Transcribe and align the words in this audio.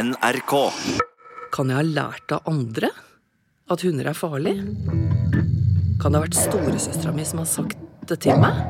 NRK. 0.00 0.52
Kan 1.52 1.68
jeg 1.68 1.76
ha 1.76 1.84
lært 1.84 2.32
av 2.32 2.46
andre 2.48 2.88
at 3.70 3.82
hunder 3.84 4.08
er 4.08 4.16
farlig? 4.16 4.54
Kan 6.00 6.14
det 6.14 6.16
ha 6.16 6.22
vært 6.24 6.38
storesøstera 6.38 7.12
mi 7.12 7.26
som 7.28 7.42
har 7.42 7.48
sagt 7.50 7.82
det 8.08 8.16
til 8.24 8.40
meg? 8.40 8.62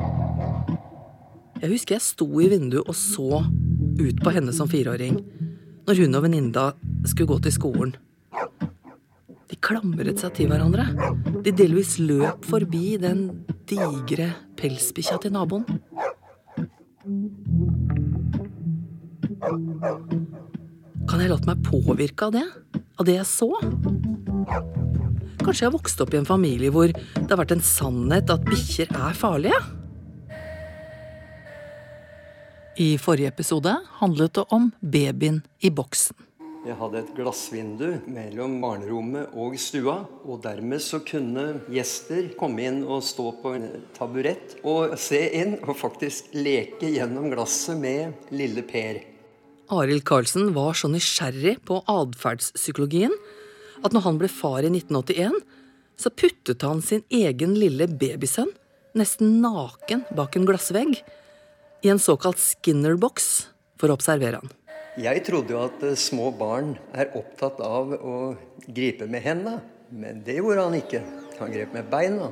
Jeg 1.61 1.71
husker 1.71 1.95
jeg 1.95 2.03
sto 2.03 2.27
i 2.41 2.49
vinduet 2.51 2.83
og 2.83 2.97
så 2.97 3.45
ut 3.45 4.19
på 4.19 4.33
henne 4.35 4.51
som 4.55 4.67
fireåring 4.71 5.21
når 5.87 6.01
hun 6.01 6.19
og 6.19 6.25
venninna 6.25 6.65
skulle 7.05 7.29
gå 7.31 7.39
til 7.45 7.55
skolen. 7.55 7.95
De 9.51 9.59
klamret 9.63 10.19
seg 10.19 10.35
til 10.35 10.51
hverandre. 10.51 10.89
De 11.45 11.55
delvis 11.55 11.95
løp 12.01 12.43
forbi 12.49 12.97
den 12.99 13.29
digre 13.71 14.33
pelsbikkja 14.59 15.21
til 15.23 15.37
naboen. 15.37 15.63
Kan 21.11 21.19
jeg 21.19 21.27
latt 21.27 21.43
meg 21.43 21.59
påvirke 21.67 22.29
av 22.29 22.35
det? 22.37 22.45
Av 22.95 23.03
det 23.03 23.17
jeg 23.17 23.27
så? 23.27 23.49
Kanskje 25.41 25.65
jeg 25.65 25.67
har 25.67 25.73
vokst 25.73 25.99
opp 25.99 26.13
i 26.15 26.19
en 26.21 26.27
familie 26.29 26.71
hvor 26.71 26.87
det 26.87 27.27
har 27.27 27.41
vært 27.41 27.51
en 27.57 27.63
sannhet 27.67 28.31
at 28.31 28.45
bikkjer 28.47 28.93
er 28.95 29.17
farlige? 29.19 29.59
I 32.79 32.95
forrige 32.95 33.33
episode 33.33 33.75
handlet 33.99 34.39
det 34.39 34.47
om 34.55 34.71
babyen 34.79 35.41
i 35.59 35.73
boksen. 35.75 36.15
Jeg 36.63 36.79
hadde 36.79 37.01
et 37.01 37.13
glassvindu 37.17 37.87
mellom 38.07 38.55
barnerommet 38.63 39.35
og 39.35 39.59
stua. 39.59 40.05
og 40.23 40.39
Dermed 40.45 40.79
så 40.79 41.03
kunne 41.03 41.65
gjester 41.73 42.31
komme 42.39 42.69
inn 42.69 42.83
og 42.85 43.03
stå 43.03 43.33
på 43.43 43.57
en 43.59 43.69
taburett 43.99 44.61
og 44.63 44.95
se 44.95 45.25
inn 45.41 45.57
og 45.65 45.75
faktisk 45.75 46.31
leke 46.39 46.95
gjennom 46.95 47.33
glasset 47.35 47.75
med 47.83 48.31
lille 48.31 48.63
Per. 48.63 49.10
Arild 49.71 50.03
Karlsen 50.03 50.51
var 50.53 50.75
så 50.75 50.89
nysgjerrig 50.91 51.57
på 51.67 51.79
atferdspsykologien 51.89 53.13
at 53.81 53.95
når 53.95 54.03
han 54.05 54.17
ble 54.19 54.27
far 54.31 54.65
i 54.67 54.71
1981, 54.71 55.37
så 55.95 56.11
puttet 56.11 56.65
han 56.65 56.81
sin 56.83 57.05
egen 57.13 57.55
lille 57.55 57.87
babysønn 57.87 58.51
nesten 58.97 59.39
naken 59.43 60.03
bak 60.17 60.35
en 60.35 60.47
glassvegg 60.49 60.97
i 61.81 61.91
en 61.91 62.01
såkalt 62.01 62.41
Skinner-boks 62.41 63.29
for 63.79 63.89
å 63.89 63.95
observere 63.95 64.41
han. 64.41 64.51
Jeg 64.99 65.23
trodde 65.23 65.55
jo 65.55 65.61
at 65.63 65.83
eh, 65.87 65.95
små 65.95 66.33
barn 66.35 66.75
er 66.91 67.13
opptatt 67.15 67.61
av 67.63 67.93
å 67.95 68.15
gripe 68.67 69.07
med 69.07 69.23
hendene, 69.23 69.61
men 69.89 70.19
det 70.25 70.41
gjorde 70.41 70.67
han 70.67 70.75
ikke. 70.81 71.01
Han 71.39 71.53
grep 71.55 71.71
med 71.73 71.87
beina. 71.91 72.27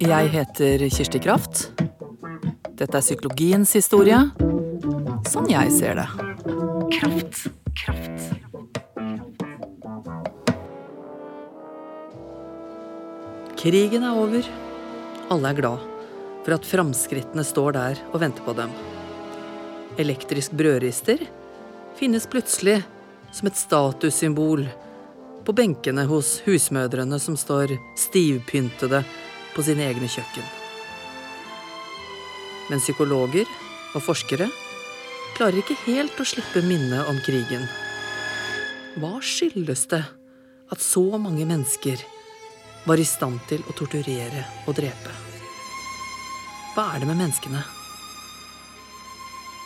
Jeg 0.00 0.32
heter 0.36 0.84
Kirsti 0.92 1.20
Kraft. 1.24 1.70
Dette 2.80 2.96
er 2.96 3.04
psykologiens 3.04 3.74
historie, 3.76 4.16
sånn 5.28 5.50
jeg 5.50 5.72
ser 5.76 5.98
det. 5.98 6.06
Kraft, 6.94 7.42
kraft. 7.76 8.30
Krigen 13.60 14.06
er 14.08 14.16
over. 14.16 14.48
Alle 15.28 15.50
er 15.50 15.58
glad 15.58 15.84
for 16.40 16.54
at 16.56 16.64
framskrittene 16.64 17.44
står 17.44 17.76
der 17.76 18.00
og 18.14 18.22
venter 18.22 18.46
på 18.46 18.54
dem. 18.56 18.72
Elektrisk 20.00 20.54
brødrister 20.56 21.26
finnes 22.00 22.24
plutselig 22.32 22.78
som 23.28 23.50
et 23.50 23.60
statussymbol 23.60 24.64
på 25.44 25.56
benkene 25.60 26.06
hos 26.08 26.38
husmødrene 26.46 27.20
som 27.20 27.36
står 27.36 27.76
stivpyntede 28.08 29.04
på 29.52 29.68
sine 29.68 29.84
egne 29.92 30.08
kjøkken. 30.08 30.59
Men 32.70 32.82
psykologer 32.82 33.48
og 33.96 34.04
forskere 34.06 34.46
klarer 35.36 35.60
ikke 35.62 35.78
helt 35.86 36.20
å 36.20 36.26
slippe 36.26 36.62
minnet 36.62 37.08
om 37.10 37.18
krigen. 37.26 37.66
Hva 39.00 39.18
skyldes 39.22 39.86
det 39.90 40.02
at 40.70 40.82
så 40.82 41.02
mange 41.18 41.46
mennesker 41.48 42.02
var 42.86 43.00
i 43.00 43.06
stand 43.06 43.42
til 43.50 43.64
å 43.66 43.74
torturere 43.76 44.46
og 44.66 44.76
drepe? 44.78 45.14
Hva 46.74 46.92
er 46.94 47.02
det 47.02 47.10
med 47.10 47.18
menneskene? 47.18 47.62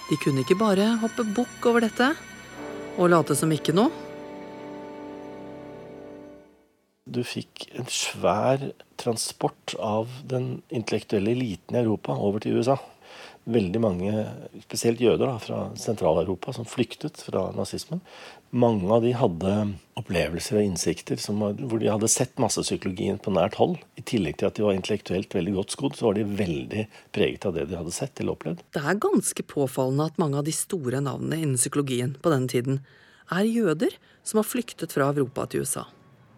De 0.08 0.16
kunne 0.20 0.44
ikke 0.44 0.58
bare 0.60 0.94
hoppe 1.00 1.24
bukk 1.36 1.68
over 1.68 1.84
dette 1.84 2.10
og 2.96 3.10
late 3.12 3.36
som 3.36 3.52
ikke 3.52 3.74
noe. 3.76 3.92
Du 7.04 7.20
fikk 7.26 7.68
en 7.76 7.88
svær 7.92 8.62
transport 9.00 9.74
av 9.78 10.10
den 10.28 10.62
intellektuelle 10.72 11.34
eliten 11.36 11.76
i 11.76 11.82
Europa 11.82 12.16
over 12.16 12.42
til 12.42 12.58
USA. 12.58 12.78
Veldig 13.44 13.80
mange, 13.82 14.10
spesielt 14.64 15.02
jøder 15.04 15.26
da, 15.26 15.34
fra 15.42 15.58
Sentral-Europa, 15.76 16.54
som 16.56 16.64
flyktet 16.64 17.20
fra 17.26 17.50
nazismen. 17.52 18.00
Mange 18.56 18.88
av 18.94 19.04
de 19.04 19.10
hadde 19.18 19.52
opplevelser 20.00 20.60
og 20.60 20.68
innsikter 20.70 21.20
som, 21.20 21.42
hvor 21.42 21.82
de 21.82 21.90
hadde 21.92 22.08
sett 22.08 22.40
massepsykologien 22.40 23.18
på 23.20 23.34
nært 23.36 23.58
hold. 23.60 23.76
I 24.00 24.04
tillegg 24.08 24.38
til 24.40 24.48
at 24.48 24.56
de 24.56 24.64
var 24.64 24.78
intellektuelt 24.78 25.36
veldig 25.36 25.56
godt 25.58 25.76
skodd, 25.76 25.98
så 25.98 26.08
var 26.08 26.16
de 26.16 26.24
veldig 26.40 26.86
preget 27.12 27.44
av 27.44 27.58
det 27.58 27.66
de 27.68 27.76
hadde 27.76 27.92
sett 27.92 28.22
eller 28.22 28.38
opplevd. 28.38 28.64
Det 28.72 28.80
er 28.80 29.02
ganske 29.04 29.46
påfallende 29.52 30.08
at 30.08 30.22
mange 30.22 30.40
av 30.40 30.48
de 30.48 30.54
store 30.56 31.04
navnene 31.04 31.42
innen 31.42 31.60
psykologien 31.60 32.16
på 32.24 32.32
den 32.32 32.48
tiden 32.48 32.80
er 33.34 33.44
jøder 33.44 33.92
som 34.24 34.40
har 34.40 34.48
flyktet 34.48 34.96
fra 34.96 35.10
Europa 35.12 35.44
til 35.52 35.68
USA. 35.68 35.84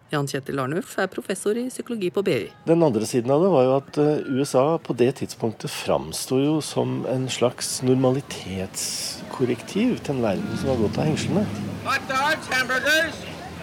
Jan 0.07 0.23
Kjetil 0.29 0.59
Arnulf 0.63 0.93
er 1.01 1.09
professor 1.11 1.57
i 1.59 1.65
psykologi 1.67 2.07
på 2.15 2.21
BI. 2.23 2.45
Den 2.67 2.83
andre 2.85 3.05
siden 3.09 3.31
av 3.33 3.41
det 3.43 3.49
var 3.51 3.63
jo 3.65 3.71
at 3.75 3.97
eh, 3.99 4.21
USA 4.37 4.77
på 4.79 4.93
det 4.95 5.15
tidspunktet 5.19 5.71
framsto 5.73 6.39
jo 6.39 6.61
som 6.63 7.05
en 7.11 7.27
slags 7.31 7.81
normalitetskorrektiv 7.83 9.97
til 9.99 10.15
en 10.15 10.23
verden 10.23 10.57
som 10.61 10.69
var 10.71 10.77
gått 10.85 10.97
av 11.01 11.05
hengslene. 11.09 11.43
Hot 11.83 12.03
dogs, 12.07 12.47
hamburgers! 12.55 13.17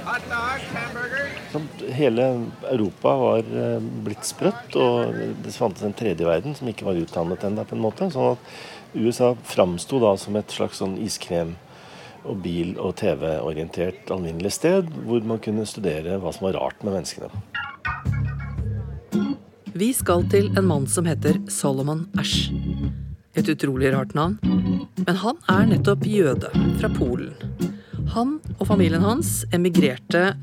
Hot 0.05 0.25
dogs, 0.29 0.69
hamburgers! 0.77 1.33
Som 1.55 1.65
hele 1.97 2.25
Europa 2.75 3.11
var 3.25 3.41
eh, 3.41 3.81
blitt 4.05 4.25
sprøtt, 4.29 4.77
og 4.77 5.17
det 5.47 5.57
fantes 5.57 5.81
en 5.89 5.97
tredje 5.97 6.29
verden 6.29 6.53
som 6.59 6.69
ikke 6.69 6.85
var 6.91 7.01
utdannet 7.01 7.41
ennå, 7.49 7.65
på 7.65 7.73
en 7.79 7.87
måte. 7.89 8.13
Sånn 8.13 8.37
at 8.37 8.41
USA 8.93 9.33
framsto 9.49 9.97
da 10.03 10.13
som 10.21 10.37
et 10.37 10.53
slags 10.53 10.77
sånn 10.85 11.01
iskrem 11.01 11.57
og 12.25 12.41
bil- 12.45 12.79
og 12.81 12.97
TV-orientert 13.01 14.11
alminnelig 14.15 14.55
sted, 14.57 14.89
hvor 15.07 15.25
man 15.27 15.41
kunne 15.45 15.67
studere 15.69 16.19
hva 16.21 16.33
som 16.35 16.49
var 16.49 16.59
rart 16.61 16.85
med 16.85 16.97
menneskene. 16.99 17.31
Vi 19.75 19.91
skal 19.93 20.23
til 20.31 20.53
en 20.55 20.69
mann 20.69 20.85
som 20.87 21.07
heter 21.09 21.41
Solomon 21.51 22.05
Ash. 22.19 22.53
Et 23.35 23.49
utrolig 23.51 23.91
rart 23.95 24.15
navn. 24.15 24.37
Men 25.07 25.17
han 25.19 25.41
er 25.51 25.67
nettopp 25.73 26.07
jøde 26.07 26.53
fra 26.79 26.91
Polen. 26.95 27.35
Han 28.15 28.37
og 28.61 28.69
familien 28.69 29.03
hans 29.03 29.41
emigrerte, 29.51 30.37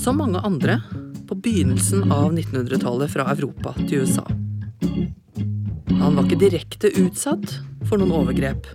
som 0.00 0.18
mange 0.18 0.42
andre, 0.42 0.80
på 1.30 1.38
begynnelsen 1.38 2.10
av 2.10 2.32
1900-tallet 2.32 3.12
fra 3.12 3.28
Europa 3.30 3.76
til 3.84 4.02
USA. 4.02 4.26
Han 6.00 6.16
var 6.16 6.26
ikke 6.26 6.42
direkte 6.42 6.90
utsatt 6.98 7.60
for 7.86 8.00
noen 8.00 8.16
overgrep, 8.18 8.66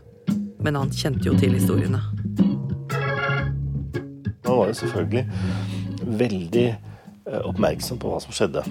men 0.63 0.79
han 0.79 0.95
kjente 0.95 1.27
jo 1.27 1.35
til 1.35 1.57
historiene. 1.57 2.14
Var 4.55 4.71
jo 4.71 4.79
selvfølgelig 4.81 5.25
veldig 6.21 6.67
eh, 6.71 7.41
oppmerksom 7.41 8.01
på 8.01 8.11
hva 8.11 8.21
som 8.23 8.35
skjedde. 8.35 8.65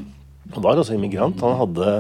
Han 0.55 0.65
var 0.65 0.78
også 0.78 0.95
immigrant. 0.95 1.41
Han 1.41 1.56
hadde, 1.59 1.93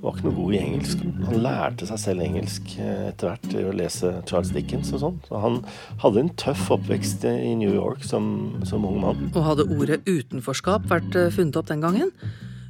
var 0.00 0.14
ikke 0.14 0.28
noe 0.28 0.36
god 0.36 0.54
i 0.54 0.60
engelsk. 0.60 1.02
Han 1.26 1.40
lærte 1.44 1.88
seg 1.88 2.00
selv 2.00 2.24
engelsk 2.24 2.76
eh, 2.78 3.08
etter 3.10 3.32
hvert 3.32 3.48
ved 3.52 3.68
å 3.68 3.74
lese 3.76 4.12
Charles 4.28 4.52
Dickens 4.54 4.92
og 4.94 5.02
sånn. 5.02 5.20
Så 5.26 5.42
han 5.42 5.60
hadde 6.04 6.22
en 6.22 6.32
tøff 6.40 6.68
oppvekst 6.78 7.26
i 7.28 7.54
New 7.58 7.74
York 7.74 8.06
som, 8.06 8.28
som 8.68 8.86
ung 8.88 9.00
mann. 9.02 9.28
Og 9.34 9.42
hadde 9.50 9.68
ordet 9.76 10.02
utenforskap 10.06 10.88
vært 10.92 11.18
eh, 11.18 11.32
funnet 11.34 11.58
opp 11.58 11.70
den 11.72 11.84
gangen, 11.84 12.14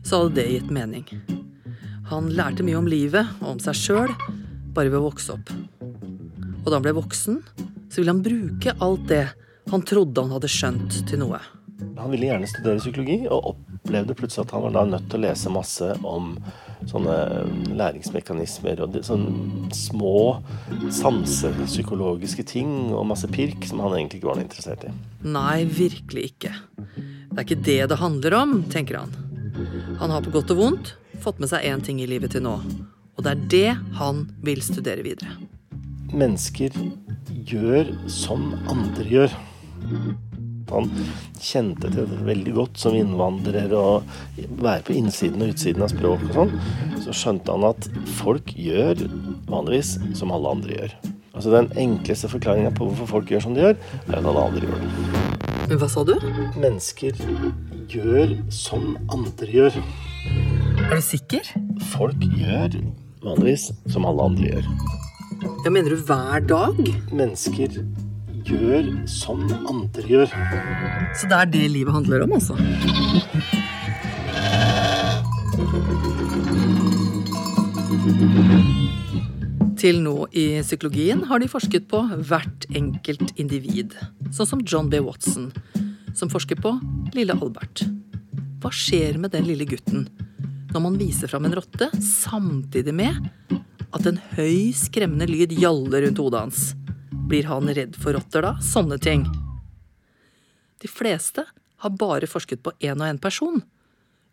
så 0.07 0.23
hadde 0.23 0.41
det 0.41 0.49
gitt 0.55 0.73
mening. 0.75 1.07
Han 2.11 2.31
lærte 2.35 2.63
mye 2.67 2.79
om 2.79 2.89
livet 2.89 3.27
og 3.41 3.57
om 3.57 3.63
seg 3.63 3.79
sjøl 3.79 4.13
bare 4.77 4.93
ved 4.93 5.01
å 5.01 5.09
vokse 5.09 5.35
opp. 5.35 5.51
Og 6.63 6.69
da 6.69 6.79
han 6.79 6.85
ble 6.85 6.95
voksen, 6.97 7.41
så 7.91 8.01
ville 8.01 8.13
han 8.13 8.25
bruke 8.25 8.75
alt 8.83 9.07
det 9.11 9.25
han 9.71 9.83
trodde 9.83 10.23
han 10.23 10.35
hadde 10.37 10.51
skjønt 10.51 11.01
til 11.09 11.23
noe. 11.23 11.41
Han 11.97 12.13
ville 12.13 12.31
gjerne 12.31 12.49
studere 12.49 12.81
psykologi, 12.81 13.19
og 13.29 13.53
opplevde 13.53 14.17
plutselig 14.17 14.47
at 14.47 14.55
han 14.57 14.65
var 14.65 14.75
da 14.77 14.85
nødt 14.89 15.11
til 15.11 15.19
å 15.19 15.25
lese 15.27 15.53
masse 15.53 15.91
om 16.07 16.33
sånne 16.87 17.17
læringsmekanismer 17.77 18.81
og 18.85 18.97
sånne 19.05 19.71
små 19.77 20.17
sansepsykologiske 20.95 22.47
ting 22.49 22.73
og 22.95 23.09
masse 23.11 23.29
pirk 23.33 23.67
som 23.69 23.83
han 23.85 23.97
egentlig 23.97 24.21
ikke 24.21 24.31
var 24.31 24.43
interessert 24.43 24.87
i. 24.89 24.93
Nei, 25.27 25.65
virkelig 25.69 26.31
ikke. 26.33 26.53
Det 26.87 27.37
er 27.37 27.45
ikke 27.45 27.65
det 27.69 27.81
det 27.93 28.01
handler 28.01 28.39
om, 28.39 28.59
tenker 28.73 29.03
han. 29.03 29.17
Han 30.01 30.13
har 30.13 30.25
på 30.25 30.35
godt 30.35 30.53
og 30.55 30.61
vondt 30.61 30.95
fått 31.25 31.41
med 31.43 31.51
seg 31.51 31.65
én 31.69 31.83
ting 31.85 32.01
i 32.01 32.09
livet 32.09 32.35
til 32.37 32.45
nå, 32.45 32.55
og 33.17 33.25
det 33.25 33.33
er 33.33 33.45
det 33.53 33.99
han 33.99 34.27
vil 34.45 34.63
studere 34.65 35.05
videre. 35.05 35.37
Mennesker 36.17 36.73
gjør 37.49 37.91
som 38.11 38.53
andre 38.71 39.07
gjør. 39.11 39.37
Han 40.73 40.89
kjente 41.39 41.91
til 41.95 42.09
det 42.11 42.23
veldig 42.27 42.55
godt 42.57 42.81
som 42.81 42.97
innvandrer 42.99 43.71
og 43.79 44.09
være 44.59 44.83
på 44.89 44.97
innsiden 44.99 45.45
og 45.45 45.53
utsiden 45.53 45.85
av 45.87 45.93
språk 45.93 46.25
og 46.27 46.33
sånn. 46.41 46.57
Så 47.05 47.15
skjønte 47.15 47.55
han 47.55 47.69
at 47.69 47.87
folk 48.19 48.51
gjør 48.59 49.05
vanligvis 49.47 49.95
som 50.19 50.35
alle 50.35 50.57
andre 50.57 50.81
gjør. 50.81 50.97
Altså 51.37 51.53
Den 51.53 51.71
enkleste 51.79 52.31
forklaringa 52.33 52.73
på 52.75 52.89
hvorfor 52.89 53.11
folk 53.19 53.31
gjør 53.31 53.45
som 53.45 53.55
de 53.55 53.63
gjør, 53.63 53.79
er 54.09 54.19
at 54.19 54.27
alle 54.27 54.45
andre 54.49 54.67
gjør 54.67 54.83
det. 54.83 55.27
Men 55.67 55.81
hva 55.83 55.89
sa 55.91 56.03
du? 56.07 56.15
Mennesker 56.63 57.19
gjør 57.93 58.37
som 58.55 58.95
andre 59.13 59.51
gjør. 59.51 59.79
Er 60.87 60.97
du 60.97 61.05
sikker? 61.05 61.47
Folk 61.93 62.23
gjør 62.39 62.81
vanligvis 63.27 63.69
som 63.93 64.07
alle 64.09 64.31
andre 64.31 64.51
gjør. 64.55 64.71
Ja, 65.67 65.71
Mener 65.71 65.93
du 65.93 66.03
hver 66.09 66.43
dag? 66.47 66.79
Mennesker 67.13 67.81
gjør 68.47 68.89
som 69.11 69.43
andre 69.67 70.05
gjør. 70.07 70.31
Så 71.17 71.29
det 71.31 71.39
er 71.39 71.51
det 71.51 71.65
livet 71.73 71.95
handler 71.95 72.25
om, 72.27 72.37
altså? 72.37 72.55
Til 79.77 80.01
nå 80.03 80.15
i 80.33 80.47
psykologien 80.65 81.25
har 81.29 81.43
de 81.43 81.51
forsket 81.51 81.89
på 81.91 82.01
hvert 82.29 82.67
enkelt 82.77 83.35
individ. 83.37 83.97
Sånn 84.35 84.49
som 84.49 84.65
John 84.65 84.89
B. 84.93 85.01
Watson, 85.05 85.51
som 86.17 86.33
forsker 86.33 86.59
på 86.63 86.73
lille 87.17 87.37
Albert. 87.37 87.85
Hva 88.63 88.73
skjer 88.73 89.21
med 89.21 89.35
den 89.37 89.47
lille 89.49 89.69
gutten 89.69 90.09
når 90.73 90.83
man 90.83 90.97
viser 91.01 91.31
fram 91.31 91.47
en 91.49 91.55
rotte 91.57 91.89
samtidig 92.05 92.93
med 92.97 93.15
at 93.97 94.09
en 94.09 94.19
høy, 94.35 94.73
skremmende 94.77 95.29
lyd 95.31 95.55
gjaller 95.57 96.05
rundt 96.05 96.21
hodet 96.21 96.43
hans? 96.43 96.67
Blir 97.27 97.49
han 97.51 97.67
redd 97.75 97.97
for 97.99 98.15
rotter 98.15 98.45
da? 98.45 98.53
Sånne 98.63 99.01
ting. 99.03 99.25
De 100.79 100.87
fleste 100.87 101.43
har 101.83 101.97
bare 101.99 102.29
forsket 102.31 102.63
på 102.63 102.71
én 102.79 103.01
og 103.01 103.09
én 103.09 103.19
person, 103.19 103.65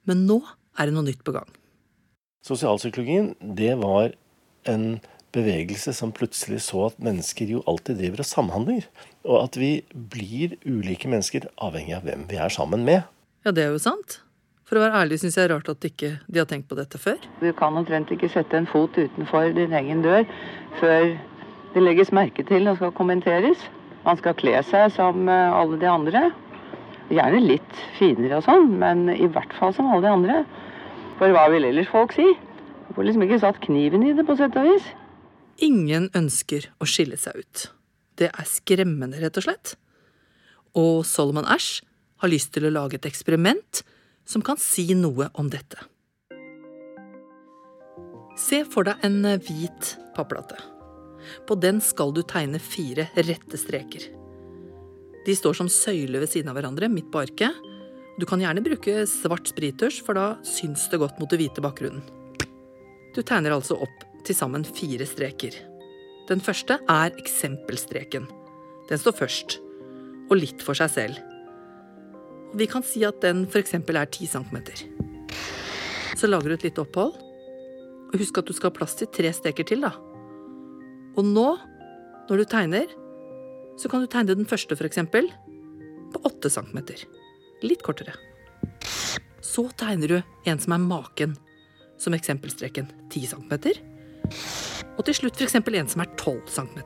men 0.05 0.27
nå 0.27 0.37
er 0.77 0.89
det 0.89 0.93
noe 0.93 1.07
nytt 1.07 1.23
på 1.25 1.33
gang. 1.33 1.49
Sosialpsykologien, 2.45 3.31
det 3.41 3.71
var 3.81 4.13
en 4.69 4.99
bevegelse 5.33 5.95
som 5.97 6.13
plutselig 6.13 6.61
så 6.67 6.85
at 6.91 7.01
mennesker 7.01 7.49
jo 7.55 7.63
alltid 7.65 7.97
driver 8.03 8.21
og 8.21 8.29
samhandler. 8.29 8.85
Og 9.25 9.39
at 9.39 9.57
vi 9.57 9.71
blir 10.13 10.53
ulike 10.61 11.09
mennesker 11.09 11.49
avhengig 11.57 11.97
av 11.97 12.05
hvem 12.05 12.27
vi 12.29 12.37
er 12.37 12.53
sammen 12.53 12.85
med. 12.85 13.09
Ja, 13.41 13.55
det 13.55 13.65
er 13.65 13.73
jo 13.73 13.81
sant. 13.81 14.19
For 14.69 14.77
å 14.77 14.85
være 14.85 15.01
ærlig 15.01 15.19
syns 15.23 15.35
jeg 15.39 15.47
er 15.47 15.55
rart 15.55 15.73
at 15.73 15.89
ikke 15.89 16.15
de 16.29 16.39
har 16.39 16.47
tenkt 16.49 16.69
på 16.69 16.77
dette 16.77 17.01
før. 17.01 17.17
Du 17.41 17.49
kan 17.57 17.75
omtrent 17.79 18.13
ikke 18.13 18.29
sette 18.31 18.57
en 18.57 18.69
fot 18.69 18.93
utenfor 18.93 19.49
din 19.57 19.73
egen 19.81 20.05
dør 20.05 20.29
før 20.79 21.15
det 21.73 21.81
legges 21.81 22.13
merke 22.13 22.45
til 22.45 22.69
og 22.69 22.77
skal 22.77 22.93
kommenteres. 22.95 23.59
Man 24.03 24.19
skal 24.19 24.35
kle 24.37 24.59
seg 24.67 24.91
som 24.95 25.29
eh, 25.31 25.53
alle 25.53 25.79
de 25.81 25.89
andre. 25.89 26.23
Gjerne 27.13 27.41
litt 27.43 27.79
finere 27.97 28.39
og 28.39 28.45
sånn, 28.45 28.73
men 28.81 29.07
i 29.13 29.27
hvert 29.29 29.53
fall 29.57 29.73
som 29.75 29.89
alle 29.91 30.05
de 30.05 30.11
andre. 30.11 30.41
For 31.19 31.33
hva 31.33 31.47
vil 31.53 31.67
ellers 31.67 31.91
folk 31.91 32.15
si? 32.15 32.25
Du 32.87 32.91
får 32.97 33.07
liksom 33.07 33.25
ikke 33.25 33.41
satt 33.41 33.61
kniven 33.63 34.05
i 34.05 34.13
det, 34.15 34.25
på 34.27 34.35
sett 34.39 34.57
og 34.59 34.67
vis. 34.67 34.89
Ingen 35.63 36.09
ønsker 36.17 36.67
å 36.81 36.87
skille 36.89 37.17
seg 37.21 37.39
ut. 37.41 37.65
Det 38.19 38.29
er 38.29 38.49
skremmende, 38.49 39.21
rett 39.21 39.37
og 39.39 39.47
slett. 39.47 39.75
Og 40.77 41.03
Solomon 41.07 41.47
Ash 41.49 41.81
har 42.21 42.31
lyst 42.31 42.53
til 42.55 42.67
å 42.67 42.73
lage 42.73 42.97
et 42.99 43.09
eksperiment 43.09 43.83
som 44.29 44.43
kan 44.45 44.59
si 44.61 44.87
noe 44.97 45.29
om 45.39 45.49
dette. 45.53 45.79
Se 48.39 48.63
for 48.65 48.87
deg 48.87 49.01
en 49.05 49.21
hvit 49.45 49.95
papplate. 50.17 50.72
På 51.47 51.57
den 51.59 51.81
skal 51.83 52.13
du 52.15 52.21
tegne 52.27 52.61
fire 52.61 53.07
rette 53.15 53.59
streker. 53.59 54.09
De 55.23 55.35
står 55.35 55.55
som 55.55 55.69
søyler 55.71 56.23
ved 56.23 56.31
siden 56.31 56.51
av 56.51 56.57
hverandre 56.57 56.89
midt 56.91 57.11
på 57.13 57.21
arket. 57.23 57.55
Du 58.19 58.25
kan 58.29 58.41
gjerne 58.43 58.63
bruke 58.65 59.05
svart 59.09 59.47
sprittusj, 59.49 60.01
for 60.05 60.17
da 60.19 60.25
syns 60.45 60.85
det 60.91 60.99
godt 61.01 61.19
mot 61.21 61.31
det 61.31 61.39
hvite 61.39 61.63
bakgrunnen. 61.63 62.03
Du 63.13 63.21
tegner 63.21 63.55
altså 63.55 63.77
opp 63.81 64.03
til 64.25 64.35
sammen 64.37 64.65
fire 64.67 65.05
streker. 65.07 65.55
Den 66.29 66.41
første 66.43 66.79
er 66.89 67.13
eksempelstreken. 67.19 68.27
Den 68.89 68.99
står 68.99 69.15
først, 69.17 69.57
og 70.29 70.39
litt 70.39 70.63
for 70.63 70.77
seg 70.77 70.91
selv. 70.91 71.19
Og 72.53 72.59
vi 72.61 72.67
kan 72.69 72.85
si 72.85 73.03
at 73.07 73.19
den 73.23 73.45
f.eks. 73.49 73.73
er 73.75 74.05
10 74.05 74.29
cm. 74.35 74.57
Så 76.19 76.29
lager 76.29 76.51
du 76.51 76.57
et 76.57 76.67
lite 76.67 76.83
opphold. 76.83 77.15
Og 78.13 78.19
husk 78.21 78.37
at 78.37 78.47
du 78.47 78.53
skal 78.53 78.69
ha 78.69 78.77
plass 78.77 78.93
til 78.99 79.09
tre 79.09 79.31
streker 79.33 79.65
til, 79.65 79.81
da. 79.81 79.95
Og 81.13 81.25
nå, 81.27 81.48
når 82.30 82.42
du 82.42 82.45
tegner, 82.50 82.94
så 83.77 83.89
kan 83.89 84.01
du 84.01 84.10
tegne 84.10 84.36
den 84.38 84.50
første, 84.50 84.77
f.eks. 84.77 85.01
på 86.13 86.21
8 86.30 86.50
cm. 86.56 86.80
Litt 87.65 87.83
kortere. 87.86 88.15
Så 89.44 89.68
tegner 89.77 90.10
du 90.10 90.50
en 90.50 90.62
som 90.62 90.74
er 90.74 90.81
maken, 90.81 91.36
som 92.01 92.15
eksempelstreken 92.18 92.89
10 93.13 93.33
cm. 93.33 93.54
Og 94.98 95.06
til 95.06 95.18
slutt 95.18 95.38
f.eks. 95.38 95.60
en 95.62 95.92
som 95.92 96.04
er 96.04 96.10
12 96.18 96.42
cm. 96.50 96.80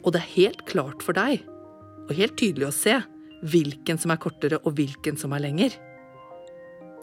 Og 0.00 0.12
det 0.14 0.22
er 0.22 0.34
helt 0.34 0.66
klart 0.66 1.04
for 1.04 1.14
deg, 1.16 1.44
og 2.08 2.16
helt 2.16 2.38
tydelig 2.40 2.70
å 2.70 2.74
se, 2.74 2.98
hvilken 3.40 4.00
som 4.00 4.12
er 4.12 4.20
kortere 4.20 4.58
og 4.64 4.74
hvilken 4.76 5.16
som 5.20 5.32
er 5.36 5.44
lenger. 5.46 5.76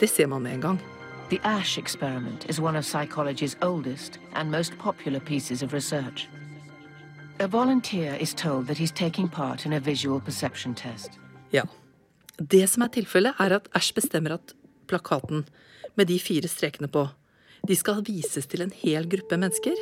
Det 0.01 0.09
ser 0.11 0.29
man 0.29 0.43
med 0.43 0.57
en 0.57 0.65
gang. 0.67 0.79
The 1.29 1.41
ASH 1.43 1.77
experiment 1.77 2.45
is 2.49 2.61
one 2.61 2.77
of 2.77 2.85
psychology's 2.85 3.57
oldest 3.61 4.17
and 4.33 4.49
most 4.49 4.77
popular 4.77 5.19
pieces 5.19 5.61
of 5.61 5.73
research. 5.73 6.29
A 7.39 7.47
volunteer 7.47 8.15
is 8.15 8.33
told 8.33 8.67
that 8.67 8.77
he's 8.77 8.93
taking 8.93 9.27
part 9.27 9.65
in 9.65 9.73
a 9.73 9.79
visual 9.79 10.21
perception 10.21 10.73
test. 10.73 11.19
Ja. 11.51 11.63
Det 12.37 12.69
som 12.69 12.83
er 12.83 12.93
tilfellet, 12.95 13.35
er 13.39 13.57
at 13.57 13.67
Ash 13.75 13.91
bestemmer 13.93 14.37
at 14.37 14.53
plakaten 14.87 15.43
med 15.95 16.07
de 16.07 16.19
fire 16.19 16.47
strekene 16.47 16.87
på, 16.87 17.09
de 17.67 17.75
skal 17.75 18.05
vises 18.07 18.47
til 18.47 18.63
en 18.63 18.71
hel 18.71 19.09
gruppe 19.11 19.35
mennesker 19.35 19.75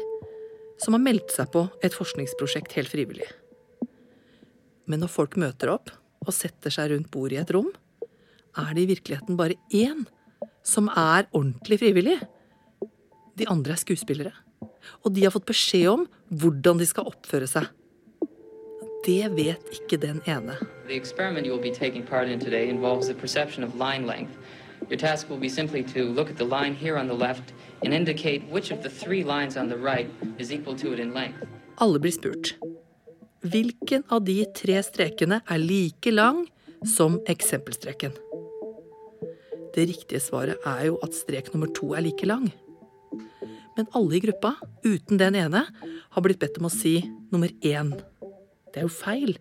som 0.82 0.98
har 0.98 1.04
meldt 1.04 1.30
seg 1.36 1.52
på 1.54 1.68
et 1.86 1.94
forskningsprosjekt 1.94 2.74
helt 2.74 2.90
frivillig. 2.90 3.30
Men 4.90 5.04
når 5.04 5.14
folk 5.14 5.38
møter 5.38 5.70
opp 5.78 5.94
og 6.26 6.34
setter 6.34 6.74
seg 6.74 6.90
rundt 6.90 7.12
bordet 7.14 7.38
i 7.38 7.42
et 7.44 7.54
rom, 7.54 7.70
er 8.58 8.74
det 8.74 8.88
i 8.88 8.92
virkeligheten 8.96 9.38
bare 9.38 9.60
én 9.70 10.08
som 10.66 10.90
er 10.90 11.30
ordentlig 11.32 11.80
frivillig. 11.80 12.20
De 13.38 13.48
andre 13.52 13.76
er 13.76 13.82
skuespillere. 13.82 14.34
Og 15.06 15.14
de 15.14 15.26
har 15.26 15.34
fått 15.34 15.48
beskjed 15.50 15.88
om 15.92 16.06
hvordan 16.30 16.82
de 16.82 16.88
skal 16.90 17.10
oppføre 17.12 17.48
seg. 17.50 17.70
Det 19.06 19.30
vet 19.38 19.70
ikke 19.78 20.00
den 20.02 20.22
ene. 20.26 20.58
The 20.88 20.98
experiment 20.98 21.46
you 21.46 21.54
will 21.54 21.62
be 21.62 21.74
taking 21.74 22.04
part 22.04 22.28
in 22.28 22.40
today 22.40 22.70
involves 22.70 23.08
the 23.08 23.14
perception 23.14 23.64
of 23.64 23.76
line 23.76 24.08
length. 24.08 24.34
Your 24.90 24.98
task 24.98 25.30
will 25.30 25.40
be 25.40 25.50
simply 25.50 25.84
to 25.84 26.04
look 26.04 26.30
at 26.30 26.38
the 26.38 26.46
line 26.46 26.76
here 26.76 26.98
on 26.98 27.08
the 27.08 27.14
left 27.14 27.54
and 27.84 27.94
indicate 27.94 28.42
which 28.52 28.72
of 28.72 28.82
the 28.82 28.90
three 28.90 29.24
lines 29.24 29.58
on 29.58 29.70
the 29.70 29.78
right 29.78 30.10
is 30.39 30.51
equal 30.51 30.75
to 30.78 30.94
it 30.94 31.00
in 31.00 31.13
length. 31.13 31.46
Alle 31.78 32.00
blir 32.00 32.12
spurt. 32.12 32.56
Hvilken 33.42 34.04
av 34.10 34.25
de 34.25 34.46
tre 34.56 34.82
strekene 34.84 35.42
er 35.46 35.62
like 35.62 36.12
lang 36.12 36.48
som 36.86 37.20
eksempelstreken? 37.30 38.13
Det 39.75 39.89
riktige 39.89 40.24
svaret 40.24 40.62
er 40.63 40.86
jo 40.88 41.00
at 41.03 41.15
strek 41.17 41.51
nummer 41.51 41.67
to 41.75 41.91
er 41.98 42.05
like 42.05 42.27
lang. 42.27 42.48
Men 43.75 43.89
alle 43.91 44.15
i 44.15 44.22
gruppa, 44.24 44.53
uten 44.86 45.20
den 45.20 45.36
ene, 45.36 45.65
har 46.15 46.24
blitt 46.24 46.39
bedt 46.39 46.62
om 46.62 46.70
å 46.70 46.72
si 46.72 47.01
nummer 47.34 47.51
én. 47.60 47.91
Det 48.72 48.79
er 48.79 48.88
jo 48.88 48.94
feil. 48.94 49.36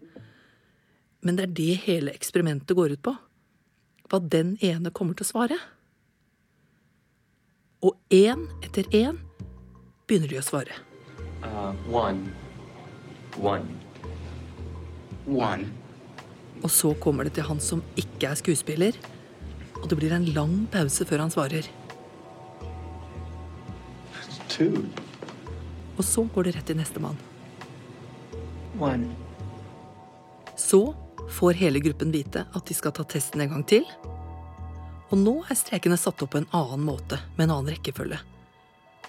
Men 1.23 1.39
det 1.39 1.47
er 1.47 1.55
det 1.61 1.77
hele 1.85 2.15
eksperimentet 2.17 2.75
går 2.75 2.97
ut 2.97 3.05
på. 3.07 3.15
Hva 4.11 4.19
den 4.19 4.57
ene 4.59 4.91
kommer 4.91 5.15
til 5.15 5.29
å 5.29 5.31
svare. 5.31 5.61
Og 7.85 7.95
én 8.11 8.49
etter 8.65 8.91
én 8.91 9.23
begynner 10.09 10.35
de 10.35 10.43
å 10.43 10.45
svare. 10.45 10.83
Uh, 11.45 11.71
one. 11.95 12.27
One. 13.39 13.71
One. 15.31 15.71
Og 16.65 16.71
så 16.73 16.95
kommer 16.99 17.29
det 17.29 17.37
til 17.39 17.47
han 17.47 17.61
som 17.63 17.85
ikke 18.01 18.33
er 18.33 18.41
skuespiller, 18.41 18.99
og 19.85 19.91
det 19.91 19.99
blir 20.01 20.15
en 20.17 20.25
lang 20.33 20.53
pause 20.73 21.05
før 21.05 21.27
han 21.27 21.33
svarer. 21.33 21.67
Two. 24.49 24.87
Og 25.99 26.05
så 26.09 26.25
går 26.33 26.47
det 26.47 26.55
rett 26.57 26.71
til 26.71 26.79
nestemann. 26.79 27.19
Så 30.57 30.81
får 31.37 31.59
hele 31.61 31.83
gruppen 31.85 32.15
vite 32.15 32.47
at 32.49 32.65
de 32.65 32.77
skal 32.77 32.95
ta 32.97 33.05
testen 33.05 33.45
en 33.45 33.53
gang 33.53 33.65
til. 33.69 33.85
Og 35.13 35.21
nå 35.21 35.35
er 35.45 35.59
strekene 35.59 35.99
satt 36.01 36.25
opp 36.25 36.33
på 36.33 36.41
en 36.41 36.49
annen 36.57 36.87
måte, 36.87 37.21
med 37.37 37.47
en 37.47 37.59
annen 37.59 37.75
rekkefølge. 37.75 38.19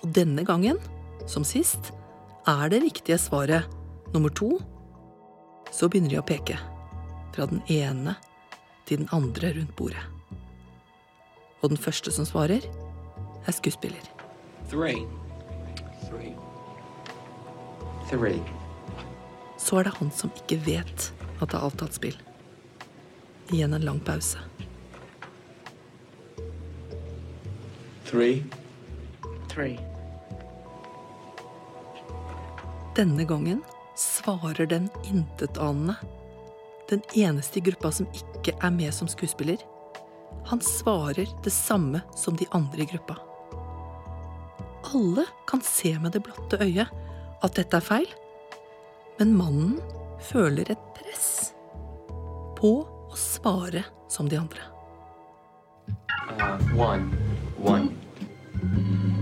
Og 0.04 0.12
denne 0.12 0.44
gangen, 0.46 0.82
som 1.26 1.48
sist, 1.48 1.94
er 2.46 2.68
det 2.70 2.84
riktige 2.84 3.18
svaret 3.22 3.64
nummer 4.14 4.34
to. 4.36 4.58
Så 5.72 5.88
begynner 5.88 6.18
de 6.18 6.20
å 6.20 6.28
peke. 6.28 6.60
Fra 7.32 7.48
den 7.48 7.64
ene 7.72 8.18
til 8.86 9.06
den 9.06 9.10
andre 9.16 9.56
rundt 9.56 9.74
bordet. 9.80 10.04
Og 11.66 11.72
den 11.72 11.82
første 11.82 12.12
som 12.14 12.28
svarer, 12.30 12.62
er 13.46 13.54
skuespiller. 13.58 14.06
Three. 14.70 15.02
Three. 16.06 16.36
Three. 18.12 18.40
så 19.58 19.80
er 19.80 19.88
det 19.88 19.96
han 19.98 20.12
som 20.14 20.30
ikke 20.38 20.60
vet 20.62 21.08
at 21.42 21.50
det 21.50 21.58
er 21.58 21.66
avtalt 21.66 21.98
spill. 21.98 22.18
Igjen 23.50 23.74
en 23.74 23.82
lang 23.82 23.98
pause. 24.06 24.38
Three. 28.06 28.44
Three. 29.50 29.80
Denne 32.96 33.26
gangen 33.26 33.64
svarer 33.98 34.70
den 34.70 34.92
intetanende. 35.10 35.96
Den 36.90 37.02
eneste 37.16 37.58
i 37.60 37.66
gruppa 37.72 37.92
som 37.92 38.06
ikke 38.14 38.54
er 38.62 38.70
med 38.70 38.94
som 38.94 39.10
skuespiller. 39.10 39.58
Han 40.46 40.62
svarer 40.62 41.28
det 41.44 41.50
samme 41.50 42.02
som 42.16 42.36
de 42.36 42.46
andre 42.52 42.82
i 42.82 42.86
gruppa. 42.86 43.18
Alle 44.94 45.26
kan 45.48 45.62
se 45.62 46.00
med 46.00 46.12
det 46.12 46.20
blotte 46.20 46.60
øyet 46.62 46.88
at 47.44 47.58
dette 47.58 47.78
er 47.78 47.86
feil, 47.86 48.08
men 49.20 49.34
mannen 49.38 49.80
føler 50.22 50.70
et 50.70 50.84
press 50.98 51.54
på 52.60 52.72
å 52.86 53.18
svare 53.18 53.84
som 54.10 54.30
de 54.30 54.38
andre. 54.38 54.62
Uh, 56.36 56.58
one. 56.78 57.10
One. 57.58 57.90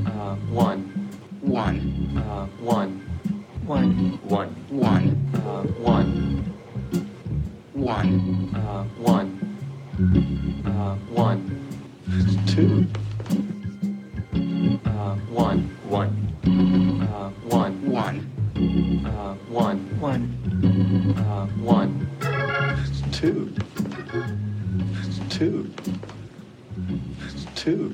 Uh, 0.08 0.36
one. 0.52 0.84
One. 1.42 1.82
Uh, 2.18 2.48
one. 2.64 3.02
One. 3.66 4.20
One. 4.28 4.56
One. 4.70 5.08
Uh, 5.36 5.64
one. 5.80 6.12
One. 7.74 8.52
Uh, 8.56 8.84
one. 9.00 10.53
Uh, 10.84 10.96
one. 11.16 11.42
Two. 12.46 12.86
Uh, 14.86 15.16
one. 15.32 15.62
One. 15.88 16.12
Uh, 17.08 17.30
one. 17.48 17.76
One. 17.90 18.18
Uh, 19.06 19.36
one. 19.48 19.80
One. 20.02 20.24
Uh, 21.18 21.48
one. 21.64 21.94
Two. 23.14 23.56
Two. 25.30 25.72
Two. 27.56 27.94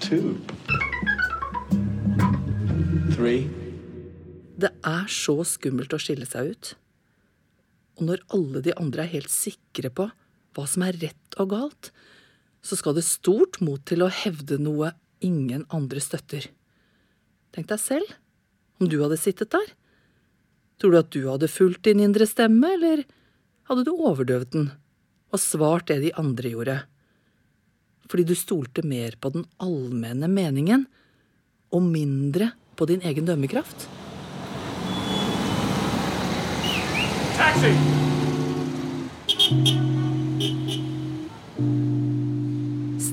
Two. 0.00 0.40
Three. 3.12 3.50
Det 4.56 4.72
er 4.80 5.04
så 5.12 5.42
skummelt 5.44 5.92
å 5.92 6.00
skille 6.00 6.24
seg 6.24 6.54
ut. 6.54 6.76
Og 8.00 8.08
når 8.08 8.30
alle 8.32 8.64
de 8.64 8.80
andre 8.80 9.04
er 9.04 9.18
helt 9.18 9.32
sikre 9.32 9.92
på 9.92 10.08
hva 10.56 10.64
som 10.68 10.84
er 10.86 10.96
rett 11.02 11.36
og 11.42 11.52
galt, 11.52 11.90
så 12.64 12.78
skal 12.78 12.96
det 12.96 13.04
stort 13.06 13.60
mot 13.62 13.82
til 13.86 14.02
å 14.02 14.12
hevde 14.12 14.58
noe 14.58 14.94
ingen 15.24 15.64
andre 15.74 16.00
støtter. 16.02 16.48
Tenk 17.54 17.68
deg 17.70 17.80
selv, 17.80 18.16
om 18.80 18.88
du 18.90 18.98
hadde 19.02 19.20
sittet 19.20 19.52
der. 19.54 19.68
Tror 20.80 20.92
du 20.92 20.98
at 21.00 21.12
du 21.14 21.22
hadde 21.28 21.48
fulgt 21.48 21.86
din 21.86 22.02
indre 22.04 22.26
stemme, 22.28 22.74
eller 22.76 23.04
hadde 23.70 23.86
du 23.86 23.94
overdøvet 23.94 24.52
den 24.52 24.68
og 25.34 25.42
svart 25.42 25.88
det 25.90 26.00
de 26.04 26.12
andre 26.20 26.52
gjorde? 26.52 26.76
Fordi 28.06 28.26
du 28.28 28.36
stolte 28.38 28.84
mer 28.86 29.16
på 29.20 29.32
den 29.34 29.46
allmenne 29.62 30.28
meningen 30.30 30.86
og 31.74 31.82
mindre 31.82 32.52
på 32.78 32.86
din 32.88 33.02
egen 33.04 33.26
dømmekraft? 33.28 33.88